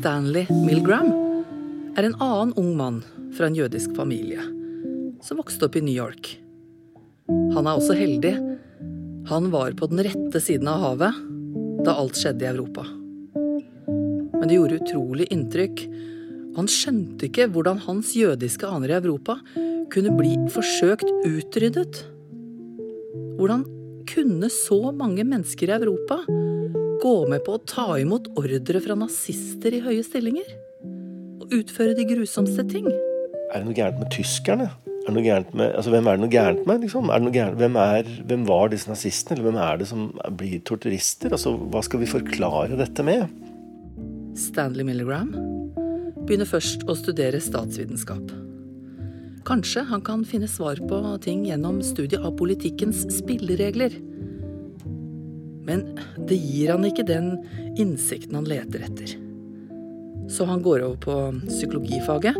Stanley 0.03 0.49
Milgram 0.51 1.13
er 1.95 2.03
en 2.03 2.15
annen 2.19 2.49
ung 2.59 2.73
mann 2.75 2.97
fra 3.37 3.47
en 3.47 3.55
jødisk 3.55 3.93
familie 3.95 4.41
som 5.23 5.39
vokste 5.39 5.69
opp 5.69 5.77
i 5.79 5.83
New 5.85 5.95
York. 5.95 6.27
Han 7.55 7.63
er 7.63 7.77
også 7.77 7.95
heldig. 7.95 8.33
Han 9.29 9.47
var 9.53 9.71
på 9.79 9.87
den 9.87 10.01
rette 10.03 10.41
siden 10.43 10.67
av 10.67 10.83
havet 10.83 11.21
da 11.87 11.95
alt 12.01 12.19
skjedde 12.19 12.43
i 12.43 12.49
Europa. 12.49 12.83
Men 14.33 14.43
det 14.51 14.57
gjorde 14.57 14.81
utrolig 14.81 15.29
inntrykk. 15.31 15.85
Han 16.59 16.67
skjønte 16.67 17.29
ikke 17.29 17.47
hvordan 17.55 17.79
hans 17.87 18.11
jødiske 18.19 18.67
aner 18.67 18.91
i 18.91 18.99
Europa 18.99 19.37
kunne 19.93 20.17
bli 20.19 20.35
forsøkt 20.51 21.07
utryddet. 21.29 22.03
Hvordan 23.39 23.63
kunne 24.09 24.49
så 24.51 24.79
mange 24.95 25.25
mennesker 25.27 25.71
i 25.71 25.75
Europa 25.77 26.19
gå 27.03 27.15
med 27.31 27.43
på 27.45 27.57
å 27.57 27.63
ta 27.67 27.87
imot 27.99 28.29
ordre 28.39 28.79
fra 28.83 28.95
nazister 28.99 29.75
i 29.75 29.81
høye 29.83 30.03
stillinger? 30.05 30.47
Og 31.43 31.57
utføre 31.59 31.95
de 31.97 32.05
grusomste 32.07 32.65
ting? 32.69 32.87
Er 33.51 33.61
det 33.61 33.67
noe 33.67 33.77
gærent 33.77 33.99
med 34.01 34.11
tyskerne? 34.15 34.69
Er 35.03 35.09
det 35.11 35.15
noe 35.17 35.25
gærent 35.25 35.49
med, 35.51 35.73
altså, 35.75 35.91
hvem 35.91 36.07
er 36.07 36.15
det 36.15 36.23
noe 36.23 36.31
gærent 36.31 36.67
med? 36.69 36.85
Liksom? 36.85 37.09
Er 37.11 37.19
det 37.19 37.27
noe 37.27 37.35
gærent, 37.35 37.59
hvem, 37.59 37.79
er, 37.81 38.13
hvem 38.29 38.45
var 38.47 38.71
disse 38.71 38.91
nazistene? 38.91 39.35
Eller 39.35 39.49
hvem 39.49 39.59
er 39.65 39.81
det 39.81 39.89
som 39.89 40.05
blir 40.39 40.61
torturister? 40.63 41.35
Altså, 41.35 41.57
hva 41.59 41.83
skal 41.83 42.03
vi 42.03 42.11
forklare 42.13 42.79
dette 42.79 43.03
med? 43.03 43.27
Stanley 44.39 44.87
Milligram 44.87 45.33
begynner 46.23 46.47
først 46.47 46.87
å 46.87 46.95
studere 46.95 47.43
statsvitenskap. 47.43 48.31
Kanskje 49.43 49.81
han 49.89 50.01
kan 50.01 50.23
finne 50.23 50.47
svar 50.47 50.79
på 50.87 50.99
ting 51.23 51.43
gjennom 51.45 51.81
studiet 51.83 52.23
av 52.23 52.37
politikkens 52.39 53.03
spilleregler. 53.11 53.91
Men 55.67 55.83
det 56.29 56.37
gir 56.39 56.71
han 56.71 56.87
ikke 56.87 57.03
den 57.07 57.33
innsikten 57.79 58.37
han 58.39 58.47
leter 58.47 58.85
etter. 58.87 59.17
Så 60.31 60.47
han 60.47 60.63
går 60.63 60.85
over 60.85 60.99
på 61.03 61.17
psykologifaget, 61.49 62.39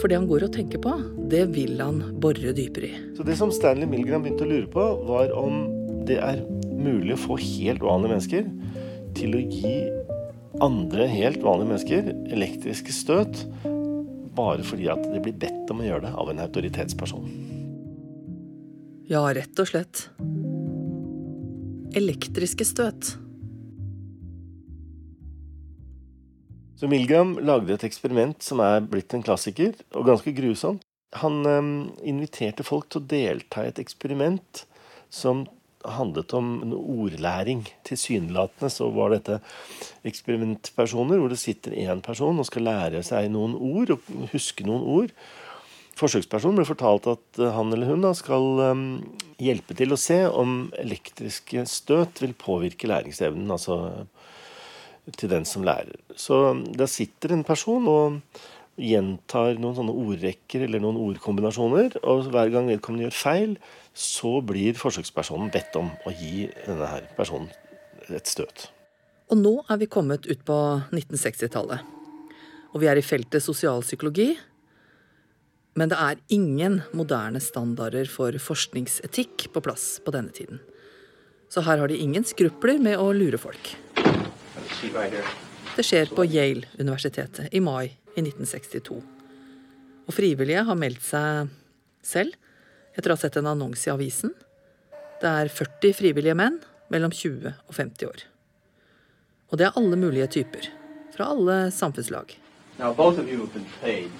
for 0.00 0.10
det 0.10 0.18
han 0.18 0.28
går 0.28 0.44
og 0.44 0.52
tenker 0.52 0.82
på, 0.84 0.92
det 1.32 1.46
vil 1.54 1.80
han 1.80 2.02
bore 2.20 2.52
dypere 2.56 2.90
i. 2.90 3.02
Så 3.16 3.24
Det 3.24 3.38
som 3.40 3.52
Stanley 3.52 3.88
Milgram 3.88 4.26
begynte 4.26 4.44
å 4.44 4.50
lure 4.50 4.68
på, 4.68 4.84
var 5.08 5.32
om 5.32 5.64
det 6.04 6.20
er 6.20 6.44
mulig 6.76 7.16
å 7.16 7.22
få 7.24 7.38
helt 7.40 7.80
vanlige 7.80 8.12
mennesker 8.12 8.50
til 9.16 9.38
å 9.38 9.44
gi 9.48 9.76
andre 10.62 11.06
helt 11.08 11.40
vanlige 11.42 11.70
mennesker 11.70 12.12
elektriske 12.36 12.92
støt 12.92 13.46
bare 14.36 14.64
fordi 14.66 14.88
at 14.92 15.02
de 15.08 15.20
blir 15.22 15.36
bedt 15.46 15.70
om 15.72 15.82
å 15.82 15.88
gjøre 15.88 16.06
det 16.06 16.14
av 16.20 16.30
en 16.30 16.42
autoritetsperson. 16.44 17.28
Ja, 19.10 19.26
rett 19.36 19.60
og 19.60 19.68
slett. 19.68 20.06
Elektriske 21.94 22.64
støt. 22.66 23.14
Så 26.80 26.88
Milgram 26.90 27.36
lagde 27.44 27.76
et 27.76 27.84
eksperiment 27.86 28.42
som 28.42 28.60
er 28.64 28.82
blitt 28.88 29.14
en 29.14 29.22
klassiker, 29.24 29.76
og 29.94 30.08
ganske 30.08 30.34
grusomt. 30.36 30.82
Han 31.20 31.44
um, 31.46 31.74
inviterte 32.02 32.64
folk 32.66 32.88
til 32.90 33.00
å 33.00 33.06
delta 33.06 33.62
i 33.62 33.70
et 33.70 33.78
eksperiment 33.78 34.64
som 35.14 35.44
handlet 35.84 36.34
om 36.36 36.50
en 36.64 36.74
ordlæring. 36.74 37.64
Tilsynelatende 37.86 38.70
så 38.72 38.88
var 38.94 39.14
dette 39.14 39.40
eksperimentpersoner 40.08 41.20
hvor 41.20 41.32
det 41.32 41.40
sitter 41.42 41.76
én 41.84 42.02
person 42.04 42.38
og 42.40 42.48
skal 42.48 42.66
lære 42.68 43.02
seg 43.06 43.30
noen 43.32 43.56
ord 43.58 43.96
og 43.96 44.12
huske 44.32 44.66
noen 44.66 44.86
ord. 44.98 45.14
Forsøkspersonen 45.94 46.58
ble 46.58 46.66
fortalt 46.66 47.06
at 47.12 47.42
han 47.54 47.70
eller 47.72 47.92
hun 47.92 48.08
skal 48.18 48.48
um, 48.72 48.86
hjelpe 49.38 49.76
til 49.78 49.94
å 49.94 50.00
se 50.00 50.24
om 50.26 50.72
elektriske 50.80 51.62
støt 51.70 52.24
vil 52.24 52.34
påvirke 52.34 52.90
læringsevnen. 52.90 53.50
altså 53.54 54.06
til 55.12 55.28
den 55.28 55.44
som 55.44 55.64
lærer. 55.66 55.96
Så 56.16 56.54
der 56.78 56.88
sitter 56.88 57.34
en 57.34 57.44
person 57.44 57.88
og 57.88 58.20
gjentar 58.80 59.58
noen 59.60 59.76
sånne 59.76 59.94
ordrekker 59.94 60.64
eller 60.66 60.82
noen 60.82 60.98
ordkombinasjoner, 60.98 61.98
og 62.02 62.30
hver 62.34 62.50
gang 62.54 62.70
vedkommende 62.70 63.06
gjør 63.06 63.18
feil, 63.18 63.52
så 63.94 64.40
blir 64.44 64.78
forsøkspersonen 64.78 65.52
bedt 65.54 65.76
om 65.78 65.92
å 66.04 66.14
gi 66.14 66.48
denne 66.64 66.88
her 66.90 67.06
personen 67.18 67.52
et 68.10 68.28
støt. 68.28 68.68
Og 69.32 69.38
nå 69.40 69.54
er 69.70 69.80
vi 69.80 69.88
kommet 69.90 70.26
ut 70.28 70.42
på 70.44 70.58
1960-tallet. 70.92 71.86
Og 72.74 72.82
vi 72.82 72.90
er 72.90 72.98
i 72.98 73.06
feltet 73.06 73.44
sosialpsykologi. 73.44 74.34
Men 75.78 75.90
det 75.90 75.98
er 75.98 76.20
ingen 76.34 76.82
moderne 76.94 77.40
standarder 77.42 78.10
for 78.10 78.36
forskningsetikk 78.38 79.48
på 79.54 79.62
plass 79.64 79.96
på 80.04 80.14
denne 80.14 80.34
tiden. 80.34 80.60
Så 81.50 81.64
her 81.66 81.80
har 81.80 81.90
de 81.90 81.98
ingen 81.98 82.26
skrupler 82.26 82.78
med 82.82 82.98
å 82.98 83.10
lure 83.14 83.40
folk. 83.40 83.72
Det 85.74 85.82
skjer 85.86 86.10
på 86.14 86.26
Yale-universitetet 86.28 87.54
i 87.54 87.62
mai 87.62 87.94
i 88.14 88.22
1962. 88.22 89.00
Og 90.04 90.14
frivillige 90.14 90.64
har 90.68 90.78
meldt 90.78 91.04
seg 91.04 91.50
selv 92.04 92.36
etter 92.94 93.10
å 93.10 93.16
ha 93.16 93.20
sett 93.20 93.38
en 93.40 93.50
annonse 93.50 93.88
i 93.88 93.92
avisen. 93.92 94.34
Det 95.22 95.30
er 95.30 95.50
40 95.50 95.96
frivillige 95.98 96.36
menn 96.38 96.60
mellom 96.92 97.12
20 97.14 97.52
og 97.54 97.74
50 97.74 98.10
år. 98.10 98.24
Og 99.50 99.58
det 99.58 99.68
er 99.68 99.78
alle 99.78 99.98
mulige 99.98 100.30
typer. 100.40 100.70
Fra 101.14 101.30
alle 101.30 101.70
samfunnslag. 101.70 102.34
Now, 102.78 102.92
paid. 103.80 104.10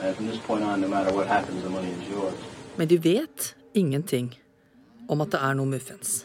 Uh, 0.00 0.50
on, 0.50 0.80
no 0.80 1.24
happens. 1.24 1.64
Men 2.76 2.88
de 2.88 2.98
vet 2.98 3.54
ingenting 3.72 4.40
om 5.08 5.20
at 5.22 5.30
det 5.30 5.40
er 5.40 5.54
noe 5.54 5.70
muffens. 5.70 6.24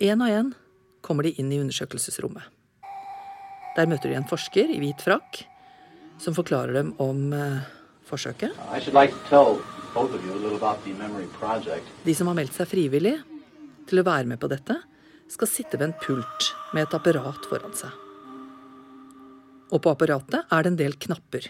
Én 0.00 0.22
og 0.24 0.32
én 0.32 0.54
kommer 1.04 1.26
de 1.26 1.34
inn 1.36 1.52
i 1.52 1.58
undersøkelsesrommet. 1.60 2.48
Der 3.78 3.86
møter 3.86 4.10
de 4.10 4.18
en 4.18 4.26
forsker 4.26 4.70
i 4.74 4.80
hvit 4.82 5.02
frakk 5.04 5.44
som 6.18 6.34
forklarer 6.34 6.74
dem 6.74 6.88
om 6.98 7.28
eh, 7.30 7.60
forsøket. 8.08 8.56
De 12.04 12.14
som 12.18 12.30
har 12.30 12.38
meldt 12.38 12.56
seg 12.56 12.70
frivillig 12.70 13.14
til 13.88 14.02
å 14.02 14.06
være 14.08 14.26
med 14.32 14.40
på 14.42 14.50
dette, 14.50 14.74
skal 15.30 15.50
sitte 15.50 15.78
ved 15.78 15.90
en 15.90 15.98
pult 16.02 16.48
med 16.74 16.86
et 16.86 16.96
apparat 16.96 17.46
foran 17.46 17.76
seg. 17.76 17.92
Og 19.68 19.82
på 19.84 19.92
apparatet 19.92 20.48
er 20.48 20.64
det 20.64 20.72
en 20.72 20.80
del 20.80 20.96
knapper. 20.98 21.46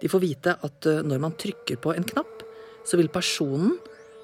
De 0.00 0.10
får 0.10 0.24
vite 0.24 0.56
at 0.66 0.90
eh, 0.90 1.04
når 1.06 1.22
man 1.22 1.38
trykker 1.38 1.78
på 1.86 1.94
en 1.94 2.08
knapp, 2.08 2.42
så 2.86 2.98
vil 2.98 3.12
personen 3.14 3.76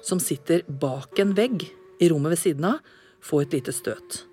som 0.03 0.19
sitter 0.19 0.67
bak 0.67 1.15
en 1.23 1.31
vegg 1.37 1.63
i 2.03 2.11
rommet 2.11 2.35
ved 2.35 2.43
siden 2.43 2.67
av, 2.73 2.83
få 3.23 3.45
et 3.45 3.55
lite 3.55 3.71
støt. 3.71 4.25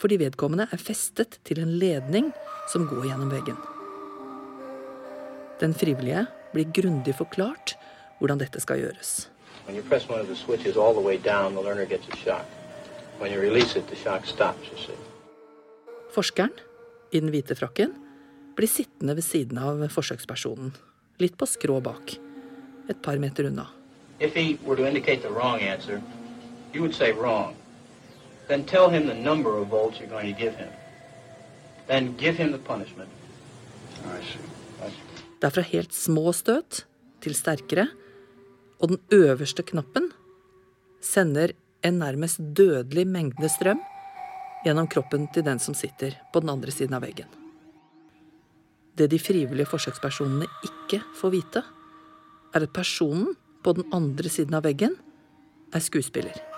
Fordi 0.00 0.18
vedkommende 0.20 0.68
er 0.72 0.82
festet 0.82 1.38
til 1.48 1.62
en 1.62 1.72
ledning 1.80 2.32
som 2.72 2.86
går 2.88 3.08
gjennom 3.08 3.32
veggen. 3.32 3.56
Den 5.60 5.72
frivillige 5.72 6.26
blir 6.52 6.68
grundig 6.76 7.14
forklart 7.16 7.76
hvordan 8.20 8.40
dette 8.40 8.60
skal 8.60 8.80
gjøres. 8.82 9.28
Forskeren, 16.16 16.52
i 17.12 17.20
den 17.20 17.32
hvite 17.32 17.56
frakken, 17.56 17.96
blir 18.56 18.68
sittende 18.68 19.16
ved 19.16 19.24
siden 19.24 19.58
av 19.60 19.82
forsøkspersonen, 19.92 20.72
litt 21.20 21.36
på 21.40 21.48
skrå 21.48 21.80
bak, 21.84 22.16
et 22.88 23.00
par 23.02 23.18
meter 23.20 23.48
unna. 23.48 23.66
If 24.20 24.34
he 24.34 24.58
were 24.64 24.76
to 24.76 24.86
indicate 24.86 25.20
the 25.22 25.32
wrong 25.32 25.60
answer, 25.60 26.00
you 26.72 26.80
would 26.80 26.94
say 26.94 27.12
wrong. 27.12 27.56
Then 28.48 28.64
tell 28.64 28.88
him 28.90 29.06
the 29.06 29.14
number 29.14 29.50
of 29.58 29.68
volts 29.68 29.98
you're 29.98 30.10
going 30.10 30.34
to 30.34 30.38
give 30.44 30.54
him. 30.54 30.70
Then 31.86 32.16
give 32.16 32.36
him 32.36 32.52
the 32.52 32.58
punishment. 32.58 33.10
I 34.04 34.22
see. 34.22 34.44
I 34.86 34.90
see. 34.90 35.06
Det 35.40 35.50
er 35.50 35.52
fra 35.52 35.62
helt 35.68 35.92
små 35.92 36.32
støt 36.32 36.84
til 37.20 37.34
sterkere, 37.36 37.88
og 38.80 38.88
den 38.88 39.00
øverste 39.12 39.62
knappen 39.62 40.08
sender 41.02 41.52
en 41.84 41.98
nærmest 42.00 42.40
dødelig 42.56 43.06
mengde 43.06 43.48
strøm 43.52 43.82
gjennom 44.64 44.88
kroppen 44.88 45.28
til 45.34 45.44
den 45.44 45.60
som 45.62 45.74
sitter 45.74 46.16
på 46.32 46.40
den 46.40 46.50
andre 46.50 46.72
siden 46.72 46.96
av 46.96 47.04
veggen. 47.04 47.28
Det 48.96 49.10
de 49.12 49.20
frivillige 49.20 49.68
forsøkspersonene 49.68 50.48
ikke 50.64 51.02
får 51.20 51.34
vite, 51.34 51.62
er 52.54 52.64
at 52.64 52.72
personen 52.72 53.34
på 53.62 53.76
den 53.76 53.84
andre 53.92 54.30
siden 54.32 54.56
av 54.56 54.64
veggen 54.64 54.96
er 55.74 55.84
skuespiller. 55.84 56.55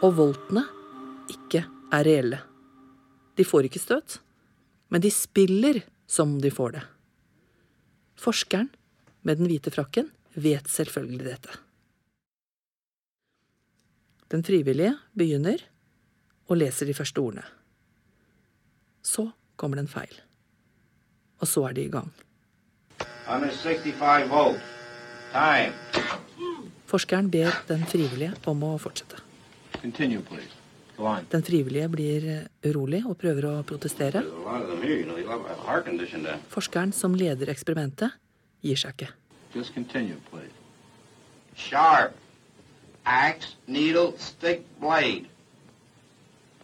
Og 0.00 0.14
voltene 0.16 0.62
ikke 1.28 1.66
er 1.92 2.06
reelle. 2.06 2.38
De 3.36 3.44
får 3.44 3.68
ikke 3.68 3.82
støt, 3.82 4.18
men 4.88 5.02
de 5.04 5.10
spiller 5.12 5.82
som 6.10 6.38
de 6.40 6.50
får 6.52 6.78
det. 6.78 6.84
Forskeren 8.20 8.70
med 9.22 9.40
den 9.40 9.50
hvite 9.50 9.72
frakken 9.72 10.08
vet 10.34 10.68
selvfølgelig 10.72 11.26
dette. 11.26 11.58
Den 14.30 14.44
frivillige 14.46 14.94
begynner 15.18 15.62
og 16.48 16.60
leser 16.60 16.88
de 16.88 16.96
første 16.96 17.20
ordene. 17.20 17.44
Så 19.02 19.28
kommer 19.56 19.76
det 19.76 19.86
en 19.88 19.94
feil. 19.94 20.20
Og 21.40 21.48
så 21.48 21.64
er 21.68 21.76
de 21.76 21.84
i 21.84 21.92
gang. 21.92 22.12
165 23.28 24.28
volts. 24.30 24.76
Time. 25.32 25.74
Forskeren 26.90 27.30
ber 27.30 27.54
den 27.68 27.84
frivillige 27.86 28.34
om 28.50 28.64
å 28.66 28.76
fortsette. 28.82 29.29
Continue, 29.80 30.22
please. 30.22 30.50
Den 31.30 31.42
frivillige 31.42 31.88
blir 31.88 32.24
urolig 32.66 33.00
og 33.08 33.16
prøver 33.16 33.46
å 33.48 33.52
protestere. 33.64 34.20
Forskeren 36.52 36.92
som 36.92 37.14
leder 37.16 37.48
eksperimentet, 37.48 38.12
gir 38.60 38.76
seg 38.76 38.92
ikke. 38.92 39.08
Continue. 39.74 40.18
Sharp. 41.56 42.12
Axe, 43.06 43.56
needle, 43.66 44.12
stick, 44.18 44.60
blade. 44.80 45.24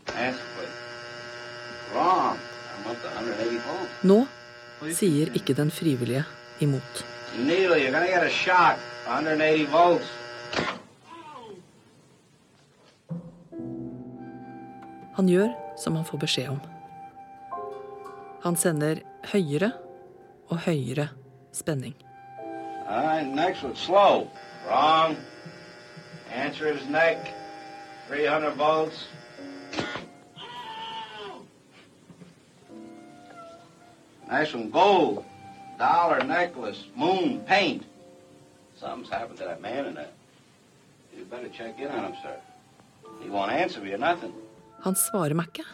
Please. 0.04 0.38
Wrong. 1.94 2.36
I'm 2.76 2.90
up 2.90 2.98
180 3.16 3.58
volts. 3.64 4.02
Nå 4.04 4.26
sier 4.92 5.32
ikke 5.34 5.56
den 5.56 5.72
frivillige 5.72 6.24
imot. 6.60 7.04
Needle, 7.38 7.78
you're 7.80 7.90
gonna 7.90 8.06
get 8.06 8.22
a 8.22 8.30
shock. 8.30 8.78
180 9.08 9.66
volts. 9.72 10.12
Han 15.16 15.28
gjør 15.28 15.52
som 15.80 15.96
han 15.96 16.04
får 16.04 16.18
beskjed 16.18 16.48
om. 16.48 16.60
Han 18.44 18.56
sender 18.56 19.00
høyere 19.32 19.72
og 20.48 20.58
høyere 20.68 21.08
next 23.36 23.62
one, 23.62 23.76
slow. 23.76 24.28
Wrong. 24.66 25.16
Answer 26.32 26.66
is 26.66 26.86
neck. 26.88 27.32
300 28.08 28.54
volts. 28.56 29.08
Next 34.30 34.54
one, 34.54 34.70
gold. 34.70 35.24
Dollar 35.78 36.24
necklace. 36.24 36.84
Moon. 36.96 37.40
Paint. 37.46 37.84
Something's 38.80 39.08
happened 39.08 39.38
to 39.38 39.44
that 39.44 39.62
man 39.62 39.86
in 39.86 39.94
there. 39.94 40.08
You 41.16 41.24
better 41.24 41.48
check 41.48 41.78
in 41.78 41.88
on 41.88 42.04
him, 42.04 42.14
sir. 42.22 42.36
He 43.22 43.30
won't 43.30 43.52
answer 43.52 43.80
or 43.80 43.98
nothing. 43.98 44.32
Han 44.86 44.94
svarer 44.94 45.34
meg 45.34 45.50
ikke, 45.50 45.64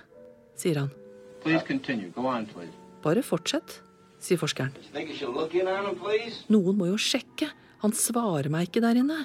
sier 0.57 0.79
han. 0.81 0.91
Please 1.43 1.61
continue. 1.69 2.09
Go 2.17 2.25
on, 2.27 2.47
please. 2.49 2.73
Bare 3.05 3.23
fortsett, 3.23 3.83
sier 4.23 4.41
forskeren. 4.41 4.73
You 4.79 4.93
think 4.95 5.11
you 5.11 5.17
should 5.17 5.37
look 5.37 5.55
in 5.55 5.69
on 5.69 5.85
him, 5.85 5.99
please? 6.01 6.47
Noen 6.49 6.79
må 6.79 6.89
jo 6.89 6.97
sjekke. 6.97 7.51
Han 7.83 7.93
svarer 7.93 8.49
meg 8.49 8.71
ikke 8.71 8.81
der 8.81 9.01
inne. 9.03 9.25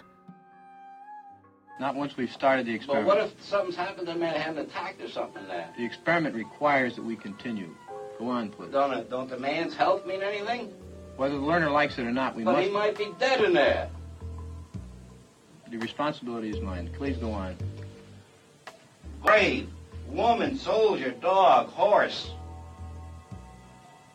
Not 1.79 1.95
once 1.95 2.17
we've 2.17 2.31
started 2.33 2.65
the 2.65 2.79
But 2.87 3.05
what 3.05 3.19
if 3.19 3.31
something's 3.39 3.75
happened 3.75 4.07
to 4.07 4.13
the 4.13 4.19
man 4.19 4.33
having 4.33 4.65
attacked 4.65 4.99
or 4.99 5.09
something 5.09 5.45
there? 5.47 5.69
The 5.77 5.85
experiment 5.85 6.35
requires 6.35 6.95
that 6.95 7.05
we 7.05 7.15
continue. 7.15 7.69
Go 8.17 8.29
on, 8.29 8.49
please. 8.49 8.71
Don't, 8.71 8.91
it, 8.93 9.09
don't 9.11 9.29
the 9.29 9.37
man's 9.37 9.75
health 9.75 10.05
mean 10.05 10.23
anything? 10.23 10.73
Whether 11.17 11.35
the 11.35 11.45
learner 11.45 11.69
likes 11.69 11.99
it 11.99 12.05
or 12.05 12.11
not, 12.11 12.35
we 12.35 12.43
but 12.43 12.53
must. 12.53 12.67
he 12.67 12.73
might 12.73 12.97
be 12.97 13.13
dead 13.19 13.43
in 13.43 13.53
there. 13.53 13.89
The 15.69 15.77
responsibility 15.77 16.49
is 16.49 16.59
mine. 16.61 16.89
Please 16.97 17.17
go 17.17 17.31
on. 17.31 17.55
Brave, 19.23 19.69
woman, 20.09 20.57
soldier, 20.57 21.11
dog, 21.11 21.69
horse. 21.69 22.31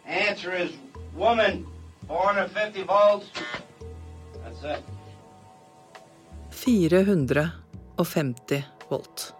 Answer 0.06 0.52
is 0.52 0.72
woman, 1.14 1.66
450 2.08 2.82
volts. 2.82 3.30
That's 4.44 4.62
it. 4.64 4.82
450 6.50 8.64
volt. 8.88 9.32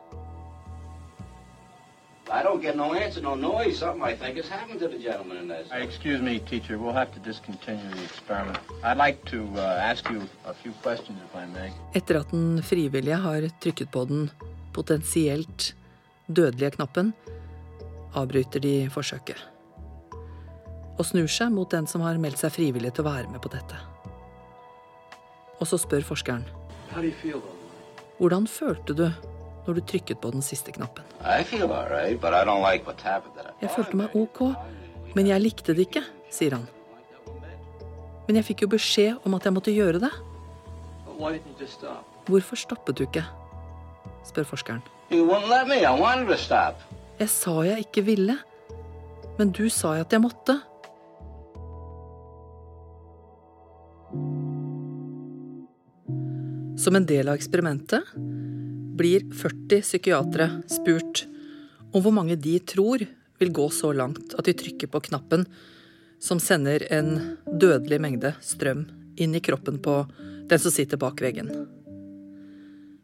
I 2.30 2.42
don't 2.42 2.62
get 2.62 2.76
no 2.76 2.94
answer, 2.94 3.20
no 3.20 3.34
noise. 3.34 3.78
Something 3.78 4.02
I 4.02 4.14
think 4.14 4.36
has 4.36 4.48
happened 4.48 4.80
to 4.80 4.88
the 4.88 4.98
gentleman 4.98 5.36
in 5.36 5.48
this. 5.48 5.68
Excuse 5.70 6.22
me, 6.22 6.38
teacher. 6.38 6.78
We'll 6.78 6.94
have 6.94 7.12
to 7.12 7.18
discontinue 7.20 7.90
the 7.94 8.02
experiment. 8.04 8.58
I'd 8.82 8.96
like 8.96 9.22
to 9.26 9.46
uh, 9.56 9.60
ask 9.90 10.08
you 10.08 10.22
a 10.46 10.54
few 10.54 10.72
questions, 10.82 11.18
if 11.26 11.36
I 11.36 11.44
may. 11.46 11.70
Etter 11.92 12.20
at 12.20 12.30
den 12.30 12.62
frivillige 12.62 13.16
har 13.16 13.48
trykket 13.60 13.90
på 13.90 14.04
den 14.04 14.30
potensielt 14.72 15.74
dødelige 16.34 16.74
knappen, 16.76 17.12
avbryter 18.18 18.62
de 18.62 18.74
forsøket. 18.92 19.38
Og 20.98 21.04
snur 21.08 21.30
seg 21.32 21.52
mot 21.54 21.70
den 21.72 21.88
som 21.88 22.04
har 22.04 22.20
meldt 22.20 22.42
seg 22.42 22.52
frivillig 22.54 22.92
til 22.94 23.04
å 23.04 23.10
være 23.10 23.30
med 23.32 23.40
på 23.42 23.52
dette. 23.52 23.78
Og 25.60 25.68
så 25.68 25.78
spør 25.80 26.04
forskeren. 26.04 26.44
Hvordan 28.18 28.46
følte 28.50 28.96
du 28.98 29.06
når 29.66 29.78
du 29.78 29.82
trykket 29.86 30.20
på 30.20 30.32
den 30.34 30.42
siste 30.44 30.74
knappen? 30.74 31.06
Jeg 31.22 31.46
følte 33.76 33.98
meg 33.98 34.16
ok, 34.18 34.40
men 35.16 35.30
jeg 35.30 35.44
likte 35.44 35.74
det 35.76 35.88
ikke, 35.88 36.04
sier 36.34 36.58
han. 36.58 36.66
Men 38.26 38.38
jeg 38.38 38.48
fikk 38.52 38.64
jo 38.66 38.72
beskjed 38.74 39.26
om 39.26 39.34
at 39.38 39.46
jeg 39.46 39.54
måtte 39.54 39.74
gjøre 39.74 40.02
det. 40.02 40.12
Hvorfor 42.26 42.58
stoppet 42.58 42.98
du 42.98 43.06
ikke? 43.06 43.24
spør 44.26 44.46
forskeren. 44.46 44.82
Jeg 47.20 47.30
sa 47.30 47.52
jeg 47.66 47.84
ikke 47.84 48.04
ville, 48.06 48.36
men 49.38 49.52
du 49.54 49.66
sa 49.70 49.94
at 50.00 50.14
jeg 50.14 50.22
måtte. 50.24 50.56
Som 56.82 56.96
en 56.98 57.06
del 57.06 57.28
av 57.28 57.36
eksperimentet 57.38 58.14
blir 58.96 59.28
40 59.36 59.84
psykiatere 59.84 60.48
spurt 60.72 61.26
om 61.92 62.00
hvor 62.00 62.14
mange 62.16 62.38
de 62.40 62.56
tror 62.64 63.04
vil 63.38 63.52
gå 63.54 63.68
så 63.74 63.92
langt 63.96 64.34
at 64.38 64.48
de 64.48 64.56
trykker 64.56 64.90
på 64.90 65.04
knappen 65.10 65.44
som 66.22 66.40
sender 66.40 66.84
en 66.94 67.36
dødelig 67.46 68.00
mengde 68.02 68.34
strøm 68.40 68.86
inn 69.20 69.36
i 69.36 69.44
kroppen 69.44 69.80
på 69.82 70.00
den 70.48 70.58
som 70.58 70.74
sitter 70.74 71.00
bak 71.00 71.20
veggen. 71.22 71.50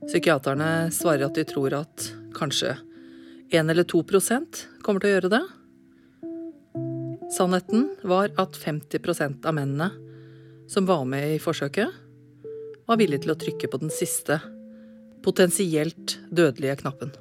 Psykiaterne 0.06 0.90
svarer 0.94 1.26
at 1.26 1.34
de 1.34 1.44
tror 1.48 1.74
at 1.80 2.10
kanskje 2.36 2.76
1 3.50 3.70
eller 3.72 3.86
2% 3.88 4.60
kommer 4.84 5.02
til 5.02 5.10
å 5.10 5.14
gjøre 5.16 5.32
det. 5.32 5.44
Sannheten 7.34 7.88
var 8.08 8.30
at 8.40 8.56
50% 8.56 9.48
av 9.48 9.56
mennene 9.56 9.90
som 10.68 10.86
var 10.88 11.04
med 11.08 11.34
i 11.34 11.40
forsøket, 11.40 11.88
var 12.88 13.00
villig 13.00 13.22
til 13.24 13.32
å 13.32 13.40
trykke 13.40 13.68
på 13.72 13.80
den 13.82 13.92
siste, 13.92 14.38
potensielt 15.24 16.18
dødelige 16.32 16.78
knappen. 16.82 17.12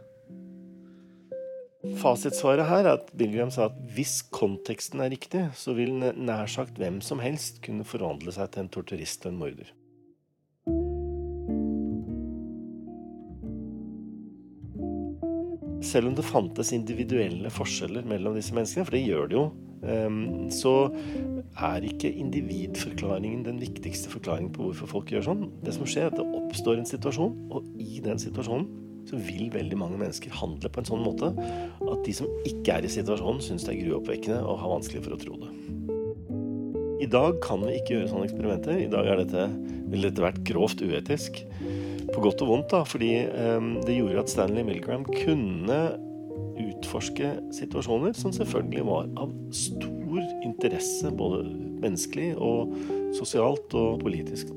Fasitsvaret 2.01 2.67
her 2.67 2.83
er 2.83 2.93
at 2.97 3.11
Bilgram 3.17 3.51
sa 3.53 3.69
at 3.69 3.77
hvis 3.95 4.19
konteksten 4.33 5.01
er 5.03 5.11
riktig, 5.13 5.45
så 5.55 5.75
vil 5.77 5.95
nær 5.97 6.47
sagt 6.51 6.79
hvem 6.79 6.99
som 7.05 7.21
helst 7.23 7.61
kunne 7.65 7.87
forvandle 7.87 8.33
seg 8.35 8.51
til 8.53 8.65
en 8.65 8.71
torturist 8.73 9.25
og 9.25 9.33
en 9.33 9.41
morder. 9.43 9.71
Selv 15.87 16.09
om 16.09 16.17
det 16.17 16.25
fantes 16.27 16.73
individuelle 16.75 17.51
forskjeller 17.53 18.07
mellom 18.09 18.35
disse 18.35 18.55
menneskene, 18.55 18.83
for 18.87 18.97
det 18.97 19.05
gjør 19.05 19.29
det 19.29 19.37
jo, 19.37 19.45
ehm, 19.87 20.25
så 20.51 20.73
er 21.55 21.85
ikke 21.87 22.11
individforklaringen 22.11 23.45
den 23.45 23.61
viktigste 23.61 24.11
forklaringen 24.11 24.51
på 24.55 24.67
hvorfor 24.67 24.91
folk 24.97 25.13
gjør 25.13 25.29
sånn. 25.29 25.45
Det 25.63 25.77
som 25.77 25.87
skjer, 25.87 26.09
er 26.09 26.11
at 26.11 26.19
det 26.19 26.27
oppstår 26.41 26.81
en 26.81 26.91
situasjon, 26.91 27.37
og 27.55 27.71
i 27.79 28.01
den 28.03 28.19
situasjonen 28.19 28.67
så 29.07 29.15
vil 29.23 29.47
veldig 29.53 29.77
mange 29.79 29.99
mennesker 30.01 30.33
handle 30.35 30.67
på 30.67 30.81
en 30.81 30.89
sånn 30.89 31.05
måte 31.05 31.29
at 31.31 32.01
de 32.03 32.15
som 32.15 32.27
ikke 32.47 32.75
er 32.75 32.87
i 32.87 32.91
situasjonen, 32.91 33.39
syns 33.43 33.63
det 33.63 33.77
er 33.77 33.85
gruoppvekkende 33.85 34.41
og 34.43 34.59
har 34.59 34.73
vanskelig 34.75 35.05
for 35.05 35.15
å 35.15 35.21
tro 35.21 35.37
det. 35.45 35.53
I 36.97 37.07
dag 37.13 37.37
kan 37.39 37.61
vi 37.63 37.77
ikke 37.77 37.93
gjøre 37.93 38.09
sånne 38.11 38.27
eksperimenter. 38.27 38.79
I 38.83 38.89
dag 38.91 39.07
dette, 39.21 39.45
vil 39.87 40.07
dette 40.09 40.23
vært 40.23 40.41
grovt 40.49 40.81
uetisk. 40.83 41.39
På 42.17 42.23
godt 42.23 42.41
og 42.41 42.47
vondt, 42.49 42.71
da, 42.73 42.79
fordi 42.81 43.11
um, 43.29 43.65
det 43.85 43.93
gjorde 43.93 44.21
at 44.23 44.31
Stanley 44.31 44.63
Milgram 44.65 45.03
kunne 45.05 45.75
utforske 46.57 47.35
situasjoner 47.53 48.15
som 48.17 48.33
selvfølgelig 48.33 48.85
var 48.87 49.11
av 49.21 49.35
stor 49.53 50.23
interesse, 50.47 51.11
både 51.13 51.43
menneskelig 51.83 52.31
og 52.41 52.73
sosialt 53.19 53.75
og 53.77 54.01
politisk. 54.01 54.49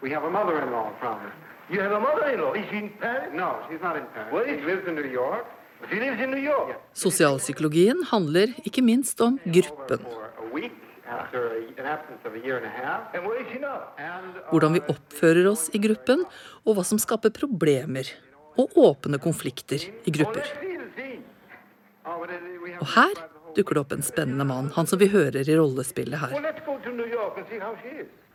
We 0.00 0.08
have 0.16 0.24
a 0.24 0.32
mother-in-law 0.32 0.88
from 0.96 1.20
You 1.68 1.80
have 1.84 1.92
a 1.92 2.00
mother-in-law. 2.00 2.56
Is 2.56 2.64
she 2.70 2.78
in 2.78 2.88
Paris? 3.00 3.28
No, 3.36 3.52
she's 3.68 3.82
not 3.84 4.00
in 4.00 4.08
Paris. 4.14 4.32
Well, 4.32 4.48
she 4.48 4.64
lives 4.64 4.88
in 4.88 4.94
New 4.94 5.10
York. 5.20 5.44
She 5.90 6.00
lives 6.00 6.18
in 6.24 6.30
New 6.30 6.44
York. 6.52 6.80
Sosialpsykologien 6.96 8.00
handler 8.08 8.56
ikke 8.64 8.80
minst 8.80 9.20
om 9.20 9.36
gruppen. 9.44 10.00
Hvordan 14.50 14.76
vi 14.76 14.82
oppfører 14.92 15.48
oss 15.50 15.68
i 15.74 15.80
gruppen, 15.82 16.24
og 16.66 16.76
hva 16.76 16.84
som 16.86 17.00
skaper 17.02 17.34
problemer 17.34 18.08
og 18.60 18.76
åpne 18.78 19.18
konflikter 19.22 19.82
i 19.82 20.14
grupper. 20.14 20.46
Og 22.06 22.88
her 22.94 23.14
dukker 23.56 23.76
det 23.76 23.82
opp 23.82 23.92
en 23.96 24.04
spennende 24.06 24.46
mann, 24.48 24.70
han 24.76 24.88
som 24.88 25.00
vi 25.00 25.10
hører 25.12 25.42
i 25.42 25.56
rollespillet 25.58 26.18
her. 26.22 26.32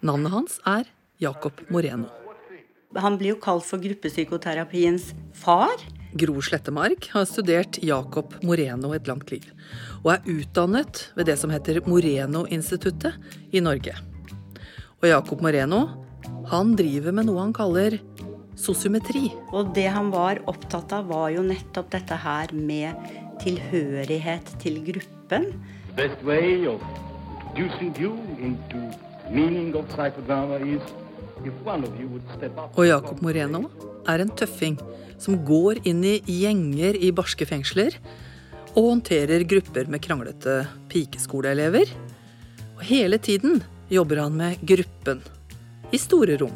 Navnet 0.06 0.32
hans 0.34 0.60
er 0.68 0.90
Jacob 1.24 1.64
Moreno. 1.74 2.12
Han 2.98 3.18
blir 3.20 3.36
jo 3.36 3.40
kalt 3.42 3.66
for 3.68 3.82
gruppepsykoterapiens 3.84 5.12
far. 5.36 5.76
Gro 6.16 6.42
Slettemark 6.42 7.10
har 7.12 7.26
studert 7.28 7.80
Jacob 7.84 8.36
Moreno 8.46 8.94
et 8.96 9.08
langt 9.10 9.32
liv, 9.34 9.46
og 10.04 10.14
er 10.14 10.30
utdannet 10.38 11.02
ved 11.18 11.28
det 11.28 11.38
som 11.42 11.52
heter 11.52 11.82
Moreno-instituttet 11.88 13.18
i 13.52 13.64
Norge. 13.64 13.96
Og 15.02 15.10
Jacob 15.12 15.44
Moreno 15.44 15.82
han 16.52 16.76
driver 16.80 17.16
med 17.16 17.28
noe 17.28 17.44
han 17.44 17.56
kaller 17.56 17.98
sosiometri. 18.58 19.28
Og 19.52 19.74
det 19.76 19.88
han 19.94 20.12
var 20.14 20.40
opptatt 20.50 20.96
av, 20.96 21.10
var 21.12 21.30
jo 21.36 21.44
nettopp 21.46 21.92
dette 21.94 22.18
her 22.24 22.54
med 22.56 23.10
tilhørighet 23.44 24.56
til 24.64 24.80
gruppen. 24.88 25.52
Best 25.98 26.24
way 26.24 26.66
of 26.70 26.82
introducing 27.58 27.94
you 27.98 28.14
into 28.40 28.80
meaning 29.30 29.76
of 29.76 29.86
psychodrama 29.90 30.62
is 30.62 30.82
og 32.76 32.88
Jacob 32.88 33.22
Moreno 33.22 33.68
er 34.08 34.24
en 34.24 34.34
tøffing 34.40 34.78
som 35.22 35.40
går 35.46 35.82
inn 35.90 36.04
i 36.06 36.20
gjenger 36.26 36.98
i 37.00 37.12
barske 37.16 37.48
fengsler 37.50 37.98
og 38.78 38.92
håndterer 38.92 39.46
grupper 39.50 39.90
med 39.90 40.04
kranglete 40.06 40.60
pikeskoleelever. 40.92 41.90
Og 42.78 42.84
hele 42.86 43.18
tiden 43.18 43.64
jobber 43.90 44.22
han 44.22 44.38
med 44.38 44.62
gruppen 44.62 45.24
i 45.94 46.00
store 46.02 46.38
rom. 46.42 46.56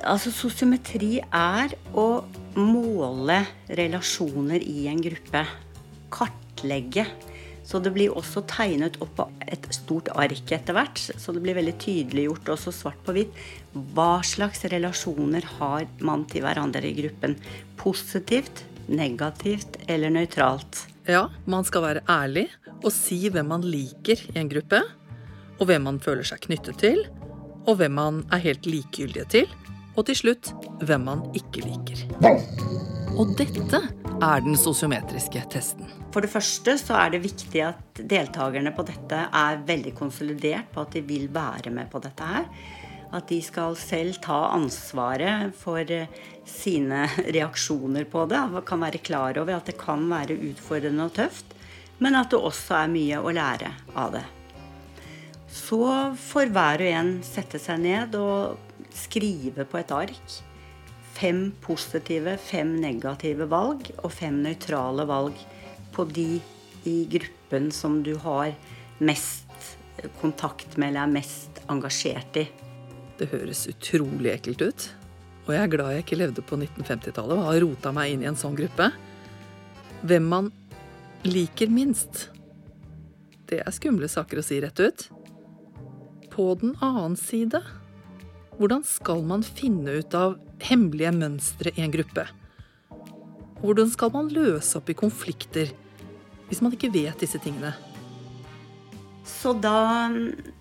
Altså 0.00 0.32
Sosiometri 0.32 1.18
er 1.20 1.74
å 1.94 2.24
måle 2.56 3.42
relasjoner 3.78 4.64
i 4.64 4.88
en 4.90 5.02
gruppe. 5.04 5.44
Kartlegge 6.10 7.04
så 7.70 7.78
det 7.78 7.92
blir 7.94 8.16
også 8.18 8.42
tegnet 8.50 8.96
opp 9.04 9.12
på 9.20 9.26
et 9.46 9.68
stort 9.74 10.08
ark 10.18 10.50
etter 10.50 10.74
hvert, 10.74 10.98
så 10.98 11.34
det 11.34 11.42
blir 11.44 11.54
veldig 11.54 11.76
tydeliggjort 11.78 12.50
også 12.56 12.72
svart 12.74 12.98
på 13.06 13.14
hvitt. 13.14 13.36
Hva 13.94 14.24
slags 14.26 14.64
relasjoner 14.72 15.46
har 15.60 15.86
man 16.02 16.24
til 16.30 16.42
hverandre 16.42 16.82
i 16.88 16.96
gruppen? 16.98 17.36
Positivt, 17.78 18.64
negativt 18.90 19.78
eller 19.86 20.10
nøytralt? 20.10 20.88
Ja, 21.06 21.28
man 21.46 21.62
skal 21.66 21.86
være 21.86 22.02
ærlig 22.10 22.48
og 22.80 22.90
si 22.94 23.22
hvem 23.30 23.52
man 23.52 23.62
liker 23.62 24.18
i 24.32 24.40
en 24.42 24.50
gruppe. 24.50 24.82
Og 25.60 25.68
hvem 25.68 25.86
man 25.86 26.02
føler 26.02 26.26
seg 26.26 26.42
knyttet 26.48 26.80
til. 26.82 27.04
Og 27.68 27.76
hvem 27.78 27.94
man 28.00 28.22
er 28.32 28.42
helt 28.42 28.66
likegyldige 28.66 29.26
til. 29.30 29.56
Og 29.94 30.08
til 30.08 30.18
slutt 30.24 30.52
hvem 30.82 31.06
man 31.06 31.26
ikke 31.36 31.62
liker. 31.66 32.06
Og 33.20 33.34
dette 33.38 33.82
er 34.20 34.42
den 34.44 34.56
sosiometriske 34.58 35.40
testen. 35.52 35.88
For 36.12 36.24
det 36.24 36.30
første 36.32 36.74
så 36.80 36.96
er 36.98 37.14
det 37.14 37.22
viktig 37.24 37.62
at 37.64 38.00
deltakerne 38.10 38.72
på 38.76 38.84
dette 38.88 39.20
er 39.26 39.62
veldig 39.66 39.94
konsolidert 39.96 40.68
på 40.74 40.84
at 40.84 40.96
de 40.96 41.02
vil 41.06 41.28
være 41.32 41.72
med 41.72 41.88
på 41.92 42.02
dette 42.04 42.26
her. 42.26 42.48
At 43.16 43.30
de 43.30 43.40
skal 43.42 43.74
selv 43.80 44.20
ta 44.22 44.52
ansvaret 44.54 45.54
for 45.58 45.80
eh, 45.82 46.10
sine 46.46 47.06
reaksjoner 47.36 48.06
på 48.10 48.26
det. 48.30 48.42
Kan 48.68 48.84
være 48.84 49.02
klar 49.02 49.40
over 49.40 49.56
at 49.56 49.72
det 49.72 49.78
kan 49.80 50.04
være 50.10 50.38
utfordrende 50.50 51.08
og 51.08 51.16
tøft, 51.16 51.56
men 51.98 52.18
at 52.18 52.30
det 52.30 52.38
også 52.40 52.76
er 52.82 52.92
mye 52.92 53.22
å 53.24 53.32
lære 53.34 53.72
av 53.98 54.14
det. 54.18 54.26
Så 55.50 55.82
får 56.30 56.52
hver 56.54 56.84
og 56.84 56.92
en 57.00 57.16
sette 57.26 57.58
seg 57.58 57.82
ned 57.82 58.14
og 58.20 58.92
skrive 58.94 59.66
på 59.66 59.80
et 59.80 59.92
ark 59.94 60.38
fem 61.16 61.50
positive, 61.62 62.36
fem 62.40 62.76
negative 62.80 63.48
valg 63.50 63.90
og 64.00 64.12
fem 64.14 64.40
nøytrale 64.44 65.06
valg 65.08 65.36
på 65.94 66.06
de 66.08 66.40
i 66.88 66.96
gruppen 67.10 67.68
som 67.74 68.00
du 68.06 68.14
har 68.22 68.54
mest 68.98 69.46
kontakt 70.20 70.78
med 70.78 70.92
eller 70.92 71.04
er 71.04 71.14
mest 71.18 71.60
engasjert 71.70 72.40
i. 72.40 72.46
Det 73.20 73.28
høres 73.32 73.66
utrolig 73.68 74.32
ekkelt 74.32 74.64
ut. 74.64 74.88
Og 75.46 75.54
jeg 75.54 75.62
er 75.64 75.72
glad 75.72 75.92
jeg 75.92 76.04
ikke 76.04 76.20
levde 76.20 76.44
på 76.46 76.56
1950-tallet 76.56 77.36
og 77.36 77.46
har 77.48 77.60
rota 77.64 77.92
meg 77.96 78.14
inn 78.14 78.24
i 78.24 78.28
en 78.30 78.38
sånn 78.38 78.56
gruppe. 78.56 78.90
Hvem 80.06 80.28
man 80.30 80.50
liker 81.26 81.68
minst, 81.72 82.28
det 83.50 83.60
er 83.64 83.74
skumle 83.74 84.08
saker 84.08 84.40
å 84.40 84.44
si 84.46 84.60
rett 84.62 84.80
ut. 84.80 85.08
På 86.32 86.54
den 86.60 86.76
annen 86.80 87.18
side, 87.18 87.60
hvordan 88.60 88.82
skal 88.84 89.22
man 89.24 89.40
finne 89.40 90.02
ut 90.02 90.12
av 90.12 90.34
hemmelige 90.60 91.14
mønstre 91.16 91.72
i 91.72 91.80
en 91.80 91.94
gruppe? 91.94 92.26
Hvordan 93.62 93.88
skal 93.88 94.12
man 94.12 94.28
løse 94.28 94.76
opp 94.76 94.90
i 94.92 94.96
konflikter 95.00 95.72
hvis 96.50 96.60
man 96.60 96.74
ikke 96.76 96.90
vet 96.92 97.24
disse 97.24 97.40
tingene? 97.40 97.72
Så 99.24 99.54
da 99.56 100.10